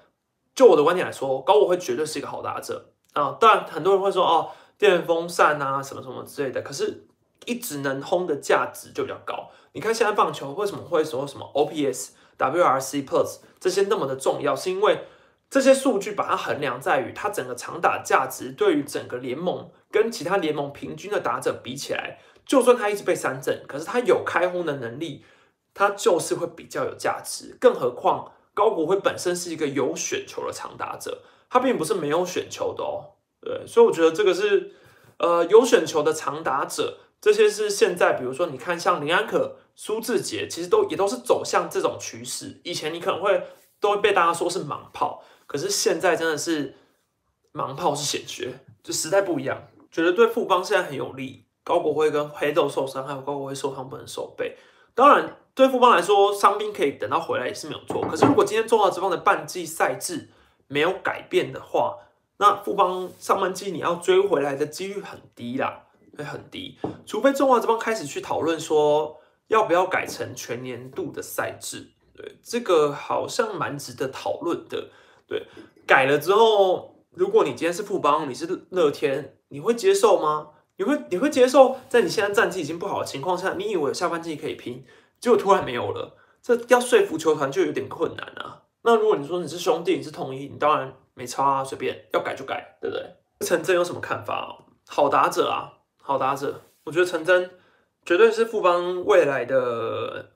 [0.56, 3.38] 就我的观点来说，高国辉绝对是一个好打者啊！
[3.40, 6.60] 当然，很多人会说哦，电风扇啊，什么什么之类的。
[6.64, 7.06] 可是，
[7.46, 9.52] 一直能轰的价值就比较高。
[9.74, 12.10] 你看现在棒球为什么会说什么 OPS、
[12.40, 14.56] WRC Plus 这些那么的重要？
[14.56, 15.06] 是因为
[15.48, 25.24] 这些数据把它衡量在于它整个长打价值，对于整个联盟跟其他联盟平均的打者比起来，就算他一直被三振，可是他有开轰的能力，
[25.74, 27.58] 他就是会比较有价值。
[27.60, 28.34] 更何况。
[28.58, 33.14] 高国辉本身是一个有选球的长打者，他并不是没有选球的哦。
[33.40, 34.72] 对，所以我觉得这个是
[35.20, 42.60] 呃有选球的长打者，这些是现在比如说你看像林安可、苏志杰，其实都也都是走向这种趋势。
[42.64, 43.44] 以前你可能会
[43.80, 46.74] 都会被大家说是盲炮，可是现在真的是
[47.54, 51.46] 盲炮是显学，就时代不一样，觉得对富邦现在很有利。
[51.64, 54.58] 高国辉跟黑豆受伤，还有高国辉受伤不能守备，
[54.96, 55.38] 当然。
[55.54, 58.00] 对富邦来说，伤兵可以等到回来也是没有错。
[58.08, 60.30] 可是如果今天中华职棒的半季赛制
[60.68, 61.98] 没有改变的话，
[62.38, 65.86] 那富邦上半季你要追回来的几率很低啦，
[66.16, 66.78] 会很低。
[67.08, 74.92] 除非中华职棒开始去讨论说要不要改成全年度的赛制，对这个好像蛮值得讨论的。
[75.28, 75.48] 对，
[75.88, 80.50] 改了之后，如果你今天是富邦，你是乐天，你会接受吗？
[80.78, 84.86] 你会你会接受在你现在战绩已经不好的情况下，你以为有下半季可以拼？
[85.20, 88.64] 结果突然没有了，这要说服球团就有点困难啊。
[88.84, 93.04] 那如果你说你是兄弟，你是同意，你当然没差啊，随便要改就改，对不对？
[93.40, 94.66] 陈真有什么看法？
[94.88, 97.50] 好打者啊，好打者，我觉得陈真
[98.06, 100.34] 绝对是富邦未来的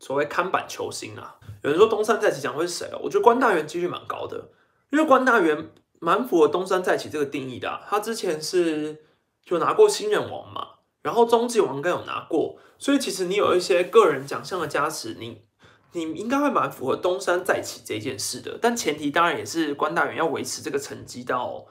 [0.00, 1.36] 所谓看板球星啊。
[1.62, 2.98] 有人说东山再起讲会是谁啊？
[3.02, 4.50] 我觉得关大元几率蛮高的，
[4.90, 5.70] 因为关大元
[6.00, 7.80] 蛮符合东山再起这个定义的。
[7.88, 9.04] 他之前是
[9.44, 10.66] 就拿过新人王嘛。
[11.02, 15.40] 然后中继王更有拿过，所以其实你有一些个人奖项的加持，你
[15.92, 18.58] 你应该会蛮符合东山再起这件事的。
[18.60, 21.64] 但前提当然也是关大元要维持这个成绩到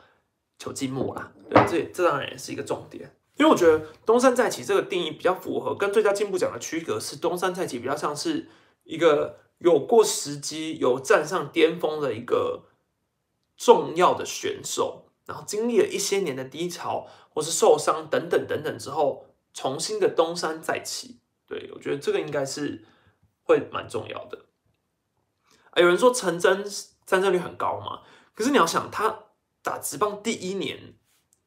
[0.58, 1.32] 球季末啦。
[1.48, 3.16] 对，这这当然也是一个重点。
[3.38, 8.50] 因为我觉得东山再起这个定义比较符合，跟最佳进步奖的区隔是东山再起比较像是
[8.84, 12.64] 一个有过时机、有站上巅峰的一个
[13.60, 15.06] 重要的选手。
[15.26, 21.20] 然后经历了一些年的低潮，或是受伤等等等等之后，重新的东山再起。
[21.46, 22.84] 对我觉得这个应该是
[23.44, 24.40] 会蛮重要的。
[25.76, 26.64] 有人说陈真
[27.06, 28.02] 战胜率很高嘛？
[28.34, 29.26] 可是你要想，他
[29.62, 30.96] 打直棒第一年，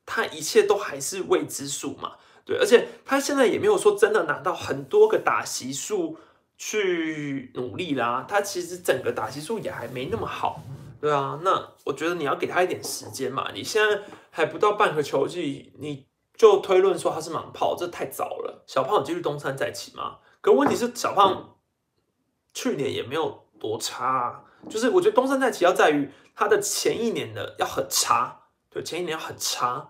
[0.06, 2.18] 他一切都还是未知数嘛。
[2.44, 6.16] 对，而且他现在也没有说真的拿到很多个打席数
[6.56, 8.24] 去努力啦。
[8.28, 10.62] 他其实整个打席数也还没那么好。
[11.03, 13.50] 对啊，那我觉得你要给他一点时间嘛。
[13.53, 18.62] 你现在还不到半个球季，你就推论说他是盲炮，这太早了。
[18.68, 20.18] 小胖有继续东山再起吗？
[20.40, 21.57] 可问题是小胖
[22.55, 29.88] 去年也没有多差，就是我觉得东山再起要在于他的前一年的要很差，对，前一年要很差，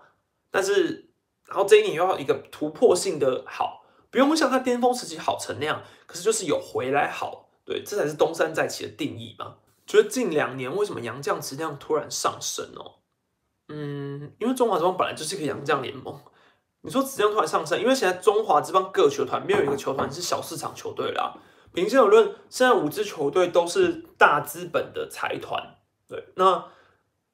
[0.49, 1.11] 但是
[1.45, 9.57] 然后这一年又要一个突破性的好，不用像他巅峰时期好成那样，可是就是有回来好，对，这才是东山再起的定义嘛。
[9.85, 12.99] 觉得近两年为什么洋将质量突然上升哦？
[13.69, 16.19] 嗯，因为中华之邦本来就是一个洋将联盟。
[16.81, 21.33] 你说质量突然上升，因为现在中华之邦各球团没有一个球团是小市场球队啦。
[21.73, 25.77] 平心而论，现在五支球队都是大资本的财团。
[26.07, 26.65] 对，那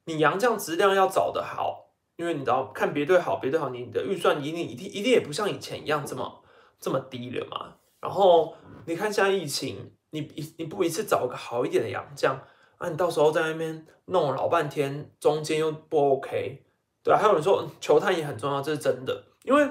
[0.06, 6.44] 你洋将质量要找得好，因为你知道看别队好，别队好，你的预算一定一定一定也不像以前一样这么
[6.80, 7.74] 这么低了嘛。
[8.00, 12.40] 然后你看现在疫情，你一你不一次找个好一点的洋将，
[12.78, 16.64] 啊，你到时候在那边弄了老半天，中间又不 OK，
[17.04, 17.18] 对啊。
[17.18, 19.24] 还有人说球探也很重要，这是真的。
[19.44, 19.68] 因为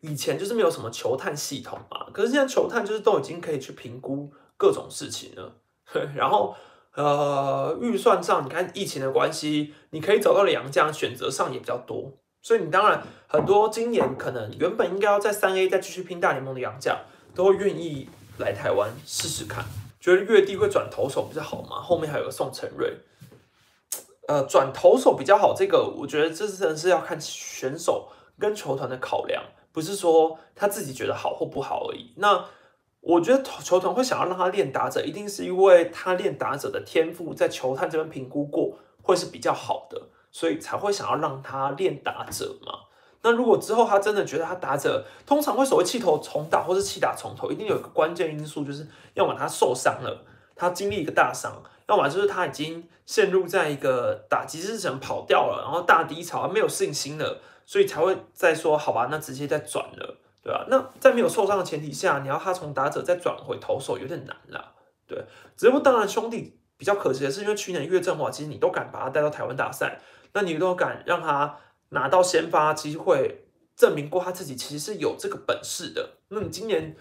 [0.00, 5.56] 以前就是没有什么球探系统嘛，可是现在球探就是都已经可以去评估各种事情了。
[6.14, 6.54] 然后
[6.94, 12.12] 呃，预算上你看疫情的关系，你可以找到两家选择上也比较多，
[12.42, 16.98] 所以你当然很多今年可能原本应该要在三 A 再继续拼大联盟的洋将，
[17.34, 18.08] 都会愿意
[18.40, 19.64] 来台湾试试看，
[20.00, 21.80] 觉得月地会转投手比较好嘛。
[21.80, 22.96] 后面还有个宋承瑞。
[24.28, 32.12] 呃，转投手比较好，这个我觉得这真的是要看选手跟球团的考量，不是说他自己觉得好或不好而已。
[32.16, 32.44] 那
[33.00, 42.89] 我觉得球团会想要让他练打者，一定是因为他练打者的天赋在球探这边评估过会是比较好的，所以才会想要让他练打者嘛。
[43.22, 51.62] 那如果之后他真的觉得他打者通常会所谓气头重打或是气打重头，一定有一个关键因素，就是要么他受伤了，他经历一个大伤。
[51.88, 60.64] 要么就是他已经陷入在一个打击之城跑掉了，然后大低潮，没有信心了，所以才会再说好吧，那直接再转了，对吧？
[60.68, 64.72] 那在没有受伤的前提下，你要他从打者再转回投手，有点难了，
[65.08, 65.20] 对。
[65.56, 69.98] 只不过当然兄弟比较可惜的是，因为去年岳振华其实你都敢把他带到台湾大赛，
[70.32, 71.56] 那你都敢让他
[71.90, 73.44] 拿到先发机会，
[73.76, 76.16] 证明过他自己其实是有这个本事的。
[76.28, 76.96] 那你今年？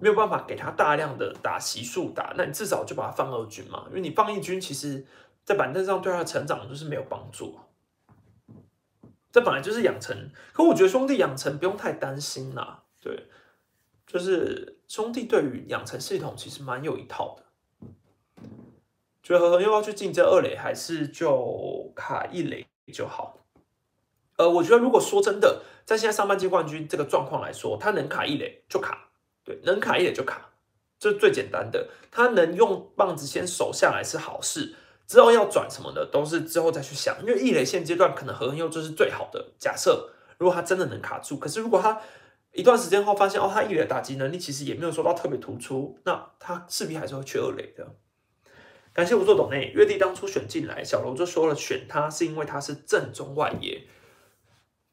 [0.00, 5.06] 没有办法给他大量的打席数打，那你至少就把他放二军嘛，因为你放一军，其实
[5.44, 7.56] 在板凳上对他的成长就是没有帮助。
[9.30, 13.28] 这本来就是养成，可我觉得兄弟养成不用太担心啦，对，
[14.04, 17.44] 就是兄弟对于养成系统其实蛮有一套的。
[19.22, 23.38] 觉得何恒又要去竞争二垒，还是就卡一垒就好？
[24.42, 29.10] 呃，我觉得如果说真的，在现在上半季冠军这个状况来说，他能卡一垒就卡。
[29.44, 30.50] 对，能卡一点就卡，
[30.98, 31.88] 这是最简单的。
[32.10, 34.74] 他能用棒子先守下来是好事，
[35.06, 37.16] 之后要转什么的都是之后再去想。
[37.22, 40.10] 因为易雷现阶段可能何恩佑就是最好的假设。
[40.38, 42.00] 如果他真的能卡住，可是如果他
[42.52, 47.94] 一段时间后发现哦，他易雷打击能力其实也没有说到特别突出，那他势必还是会去二垒的。
[48.92, 53.82] 感谢吴作董内月弟当初选进来，小楼就说了选他是因为他是正中外野。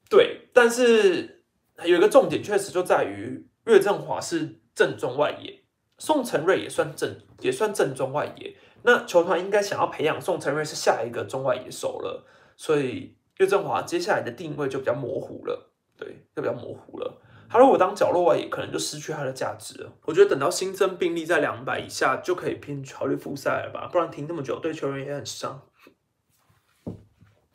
[0.10, 1.44] 对，但是
[1.86, 3.46] 有一个重点确实就在于。
[3.66, 5.62] 岳振华是正中外野，
[6.00, 8.56] 宋承瑞也算正，也算正中外野。
[8.82, 17.22] 那球团应该想要培养宋承瑞是下一个中外野手了，所以岳振华接下来的定位就比较模糊了，对，就比较模糊了。
[17.48, 19.94] 他如果当角落外野，可能就失去他的价值了。
[20.06, 25.62] 我觉得等到新增病例在两百以下，就可以拼考虑复赛了吧，不然停那么久对球员也很伤。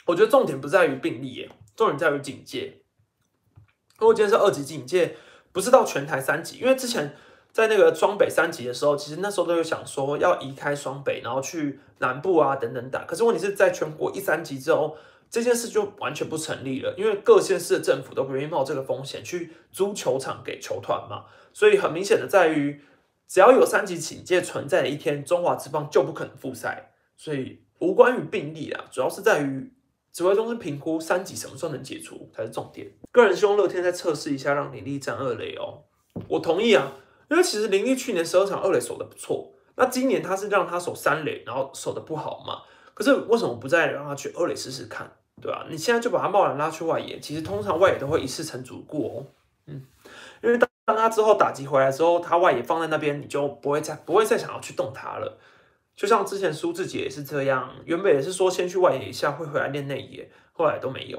[0.06, 2.80] 我觉得重点不在于病例耶，重点在于警戒。
[3.98, 5.16] 如果今天是二级警戒。
[5.54, 7.14] 不是到全台三级，因为之前
[7.52, 13.04] 在那个双北三级的时候，其实那时候都有想说要移开双北，然后去南部啊等等打。
[13.04, 14.96] 可是问题是在全国一三级之后，
[15.30, 21.26] 这件事就完全不成立了，因为各县市的政府都不愿意冒这个风险去租球场给球团嘛。
[21.52, 22.82] 所以很明显的在于，
[23.28, 26.90] 只要有三级警戒存在的一天，中华之棒就不可能复赛。
[27.16, 29.72] 所以无关于病例啊，主要是在于。
[30.14, 32.88] 指挥中心评估三级什么时候能解除才是重点。
[33.10, 35.82] 个人希望乐天再测试一下，让林立站二垒哦。
[36.28, 36.92] 我同意啊，
[37.28, 42.62] 因为其实林立去年十二场二垒守的不错，那今年他是让他守三垒，然后守的不好嘛。
[42.94, 45.10] 可是为什么不再让他去二垒试试看？
[45.42, 45.66] 对吧？
[45.68, 49.26] 你现在就把他贸然拉去外野，其实通常外野都会一次成主顾哦。
[49.66, 49.84] 嗯，
[50.44, 55.36] 因为当他之后打击回来之后，他外野放在那边，你就不会再不会再想要去动他了。
[55.96, 61.18] 就像之前苏志杰也是这样，原本也是说先去外野一下，会回来练内野，后来都没有。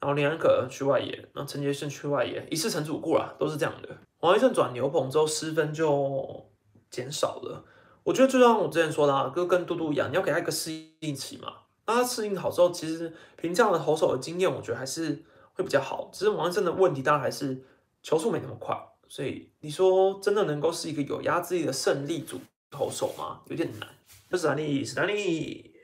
[0.00, 3.88] 然后林安可去外野，然后陈杰胜去外野，一次成主顾啦，都是这样的。
[4.20, 6.46] 王一胜转牛棚之后失分就
[6.90, 7.64] 减少了。
[8.02, 10.70] 我觉得就像我之前说的，就跟嘟嘟一样，你要给他一个适
[11.00, 11.52] 应期嘛。
[11.86, 15.22] 那他适应好之后，其实凭这样的投手的经验，我觉得还是
[15.54, 16.10] 会比较好。
[16.12, 17.62] 只是王一胜的问题，当然还是
[18.02, 18.74] 球速没那么快，
[19.08, 22.38] 所以你说真的能够是一个有压制力的胜利组
[22.70, 23.40] 投手吗？
[23.46, 23.88] 有点难。
[24.36, 25.74] 史丹利，史丹利，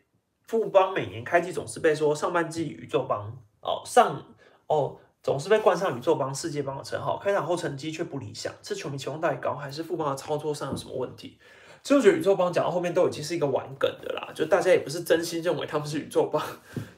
[0.46, 3.26] 富邦每年开季总是被说上半季宇宙帮
[3.60, 4.22] 哦上
[4.66, 11.38] 哦总是被冠上宇宙帮、世界帮的称号，开场后成绩却不理想，是球迷期望太高，还是富邦的操作上有什么问题？
[11.82, 16.42] 其实我觉得宇宙帮讲到后面都已经是一个玩梗的啦，就大家也不是真心认为他们是宇宙帮，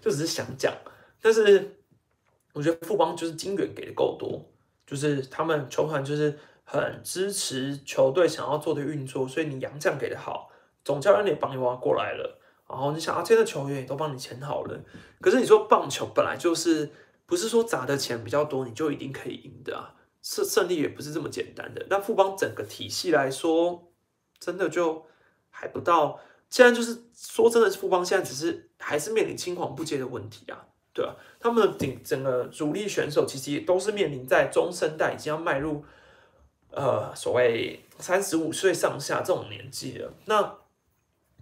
[0.00, 0.72] 就只是想讲。
[1.20, 1.76] 但是
[2.52, 4.44] 我觉得富邦就是金元给的够多，
[4.86, 10.50] 就是他们球团就是很支持球队想要做的运作，所以你洋将给的好，
[10.84, 14.80] 总教练也帮你挖过来了，然后你想要签的球员也都帮你签好了。
[15.20, 16.90] 可是你说棒球本来就是
[17.26, 21.86] 不是说砸的钱比较多你就一定可以赢的啊，胜胜利也不是这么简单的。
[21.88, 23.88] 那富邦整个体系来说。
[24.44, 25.06] 真的就
[25.50, 26.18] 还不到，
[26.50, 35.84] 现在就是说真的，富邦现在只是还是面临青黄不接的问题啊，对啊，他们的顶整个主力选手其实也都是面临在中生代已经要迈入
[36.72, 40.42] 呃所谓三十五岁上下这种年纪了，那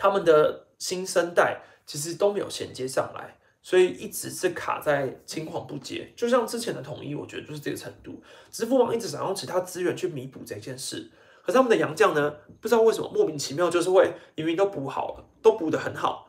[0.01, 11.11] 他们的新生代其实都没有衔接上来，所以一直是卡在青黄不接，就像之前的统一，我觉得就是这个程度，支付宝一直想用其他资源去弥补这件事。
[11.43, 12.35] 可是他们的洋将呢？
[12.63, 16.29] 不知道为什么莫名其妙就是会明明都补好了，都补得很好，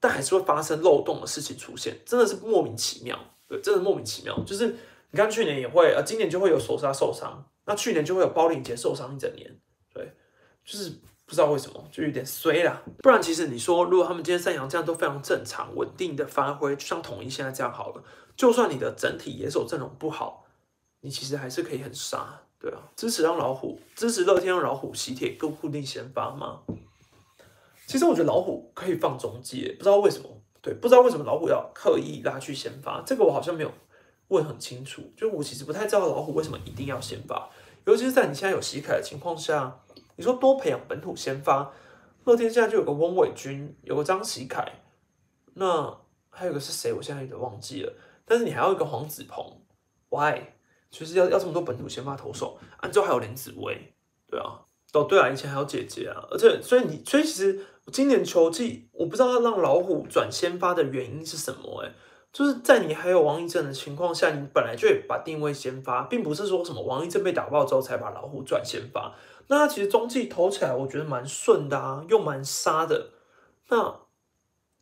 [0.00, 3.18] 但还是会发生漏洞的事情出现，真的是莫名其妙。
[3.48, 4.36] 对，真的莫名其妙。
[4.44, 4.66] 就是
[5.10, 9.48] 你看去年也会，呃，今年就会有手杀受伤，那去年就会有包领杰受伤一整年。
[9.92, 10.12] 对，
[10.64, 10.92] 就是
[11.32, 12.82] 不知道为什么，就有点衰啦。
[12.98, 18.04] 不然其实你说，如果他们今天三洋将都非常正常、稳定的发挥，就像统一现在这样好了，
[18.36, 20.44] 就算你的整体野手阵容不好，
[21.00, 22.38] 你其实还是可以很杀。
[22.60, 26.60] 对啊，支持让老虎支持乐天让老虎喜铁更固定先发吗？
[27.86, 30.28] 其实我觉得老虎可以放中继，不知道为什么。
[30.60, 33.72] 对，不知道为什么老虎要刻意拉去先发，这个我好像没有
[34.28, 35.00] 问很清楚。
[35.16, 37.48] 就我其实不太知道老虎为什么一定要先发，
[37.86, 39.80] 尤其是在你现在有喜凯的情况下，
[40.16, 41.72] 你说多培养本土先发，
[42.24, 44.66] 乐天现在就有个翁伟军，有个张喜凯，
[45.54, 45.98] 那
[46.30, 46.92] 还有个是谁？
[46.92, 47.92] 我现在有点忘记了。
[48.24, 49.60] 但是你还要一个黄子鹏
[50.08, 50.40] ，Why？
[50.90, 53.94] 就是要要这么多本土先发投手，啊，之后还有林子威，
[54.28, 54.60] 对啊，
[54.92, 61.92] 哦对啊，以前还有姐姐啊，而且所以你所以其实今年球季我不知道让老虎转先发的原因是什么，哎，
[62.30, 69.14] 就是在你还有王一正的情况下，你本来就把定位先发，并不是说什么王一正被打爆之后才把老虎转先发，
[69.48, 73.10] 那他其实中继投起来我觉得蛮顺的啊，又蛮杀的，
[73.68, 74.00] 那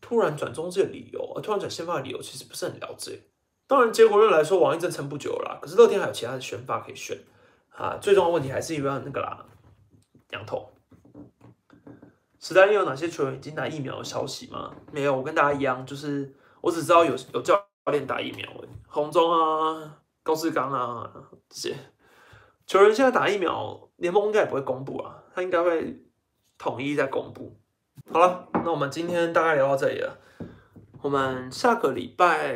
[0.01, 3.23] 突然转中继的理由，突然转先发的理由其实不是很了解。
[3.67, 5.59] 当然，结果论来说，王一正撑不久了。
[5.63, 7.17] 可是乐天还有其他的选法可以选
[7.71, 7.97] 啊。
[8.01, 9.45] 最重要的问题还是一样那个啦，
[10.31, 10.71] 羊头。
[12.41, 14.75] 史丹利有哪些球员已经打疫苗的消息吗？
[14.91, 18.49] 没有，我跟大家一样，就是我只知道有有教练打疫苗，
[18.89, 21.09] 红中啊、高志刚啊
[21.49, 21.77] 这些
[22.71, 26.05] 球员现在打疫苗，联盟应该也不会公布啊，他应该会
[26.57, 27.59] 统一在公布。
[28.13, 30.17] 好了，那我们今天大概聊到这里了，
[31.03, 32.55] 我们下个礼拜。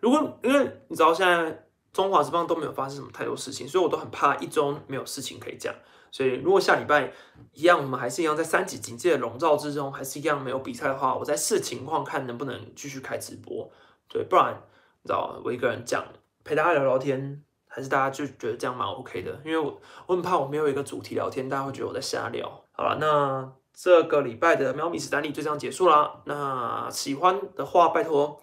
[0.00, 5.74] 如果因为你知道现在中华之邦都没有发生什么太多事情，所以我都很怕一周没有事情可以讲。
[6.12, 7.12] 所以如果下礼拜
[7.52, 13.68] 一样，我们还是一样在三级警戒的笼罩之中，还是一样没有比赛的话，我再视情况看能不能继续开直播。
[14.08, 14.54] 对，不然
[15.02, 16.04] 你知道我一个人讲
[16.44, 17.42] 陪大家聊聊天，
[17.74, 19.40] 还是大家就觉得这样蛮 OK 的。
[19.44, 22.46] 因为我我很怕我没有一个主题聊天，大家会觉得我在瞎聊。
[22.72, 26.20] 好了，那这个礼拜的喵咪史丹利就这样结束啦。
[26.26, 28.40] 那喜欢的话，拜托。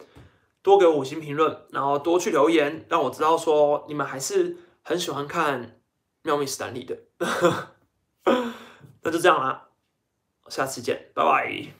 [0.61, 5.79] 多给我五星评论，然后多去留言，让我知道说你们还是很喜欢看
[6.21, 6.97] 喵米斯丹利的。
[9.01, 9.69] 那就这样啦，
[10.49, 11.78] 下次见，拜拜。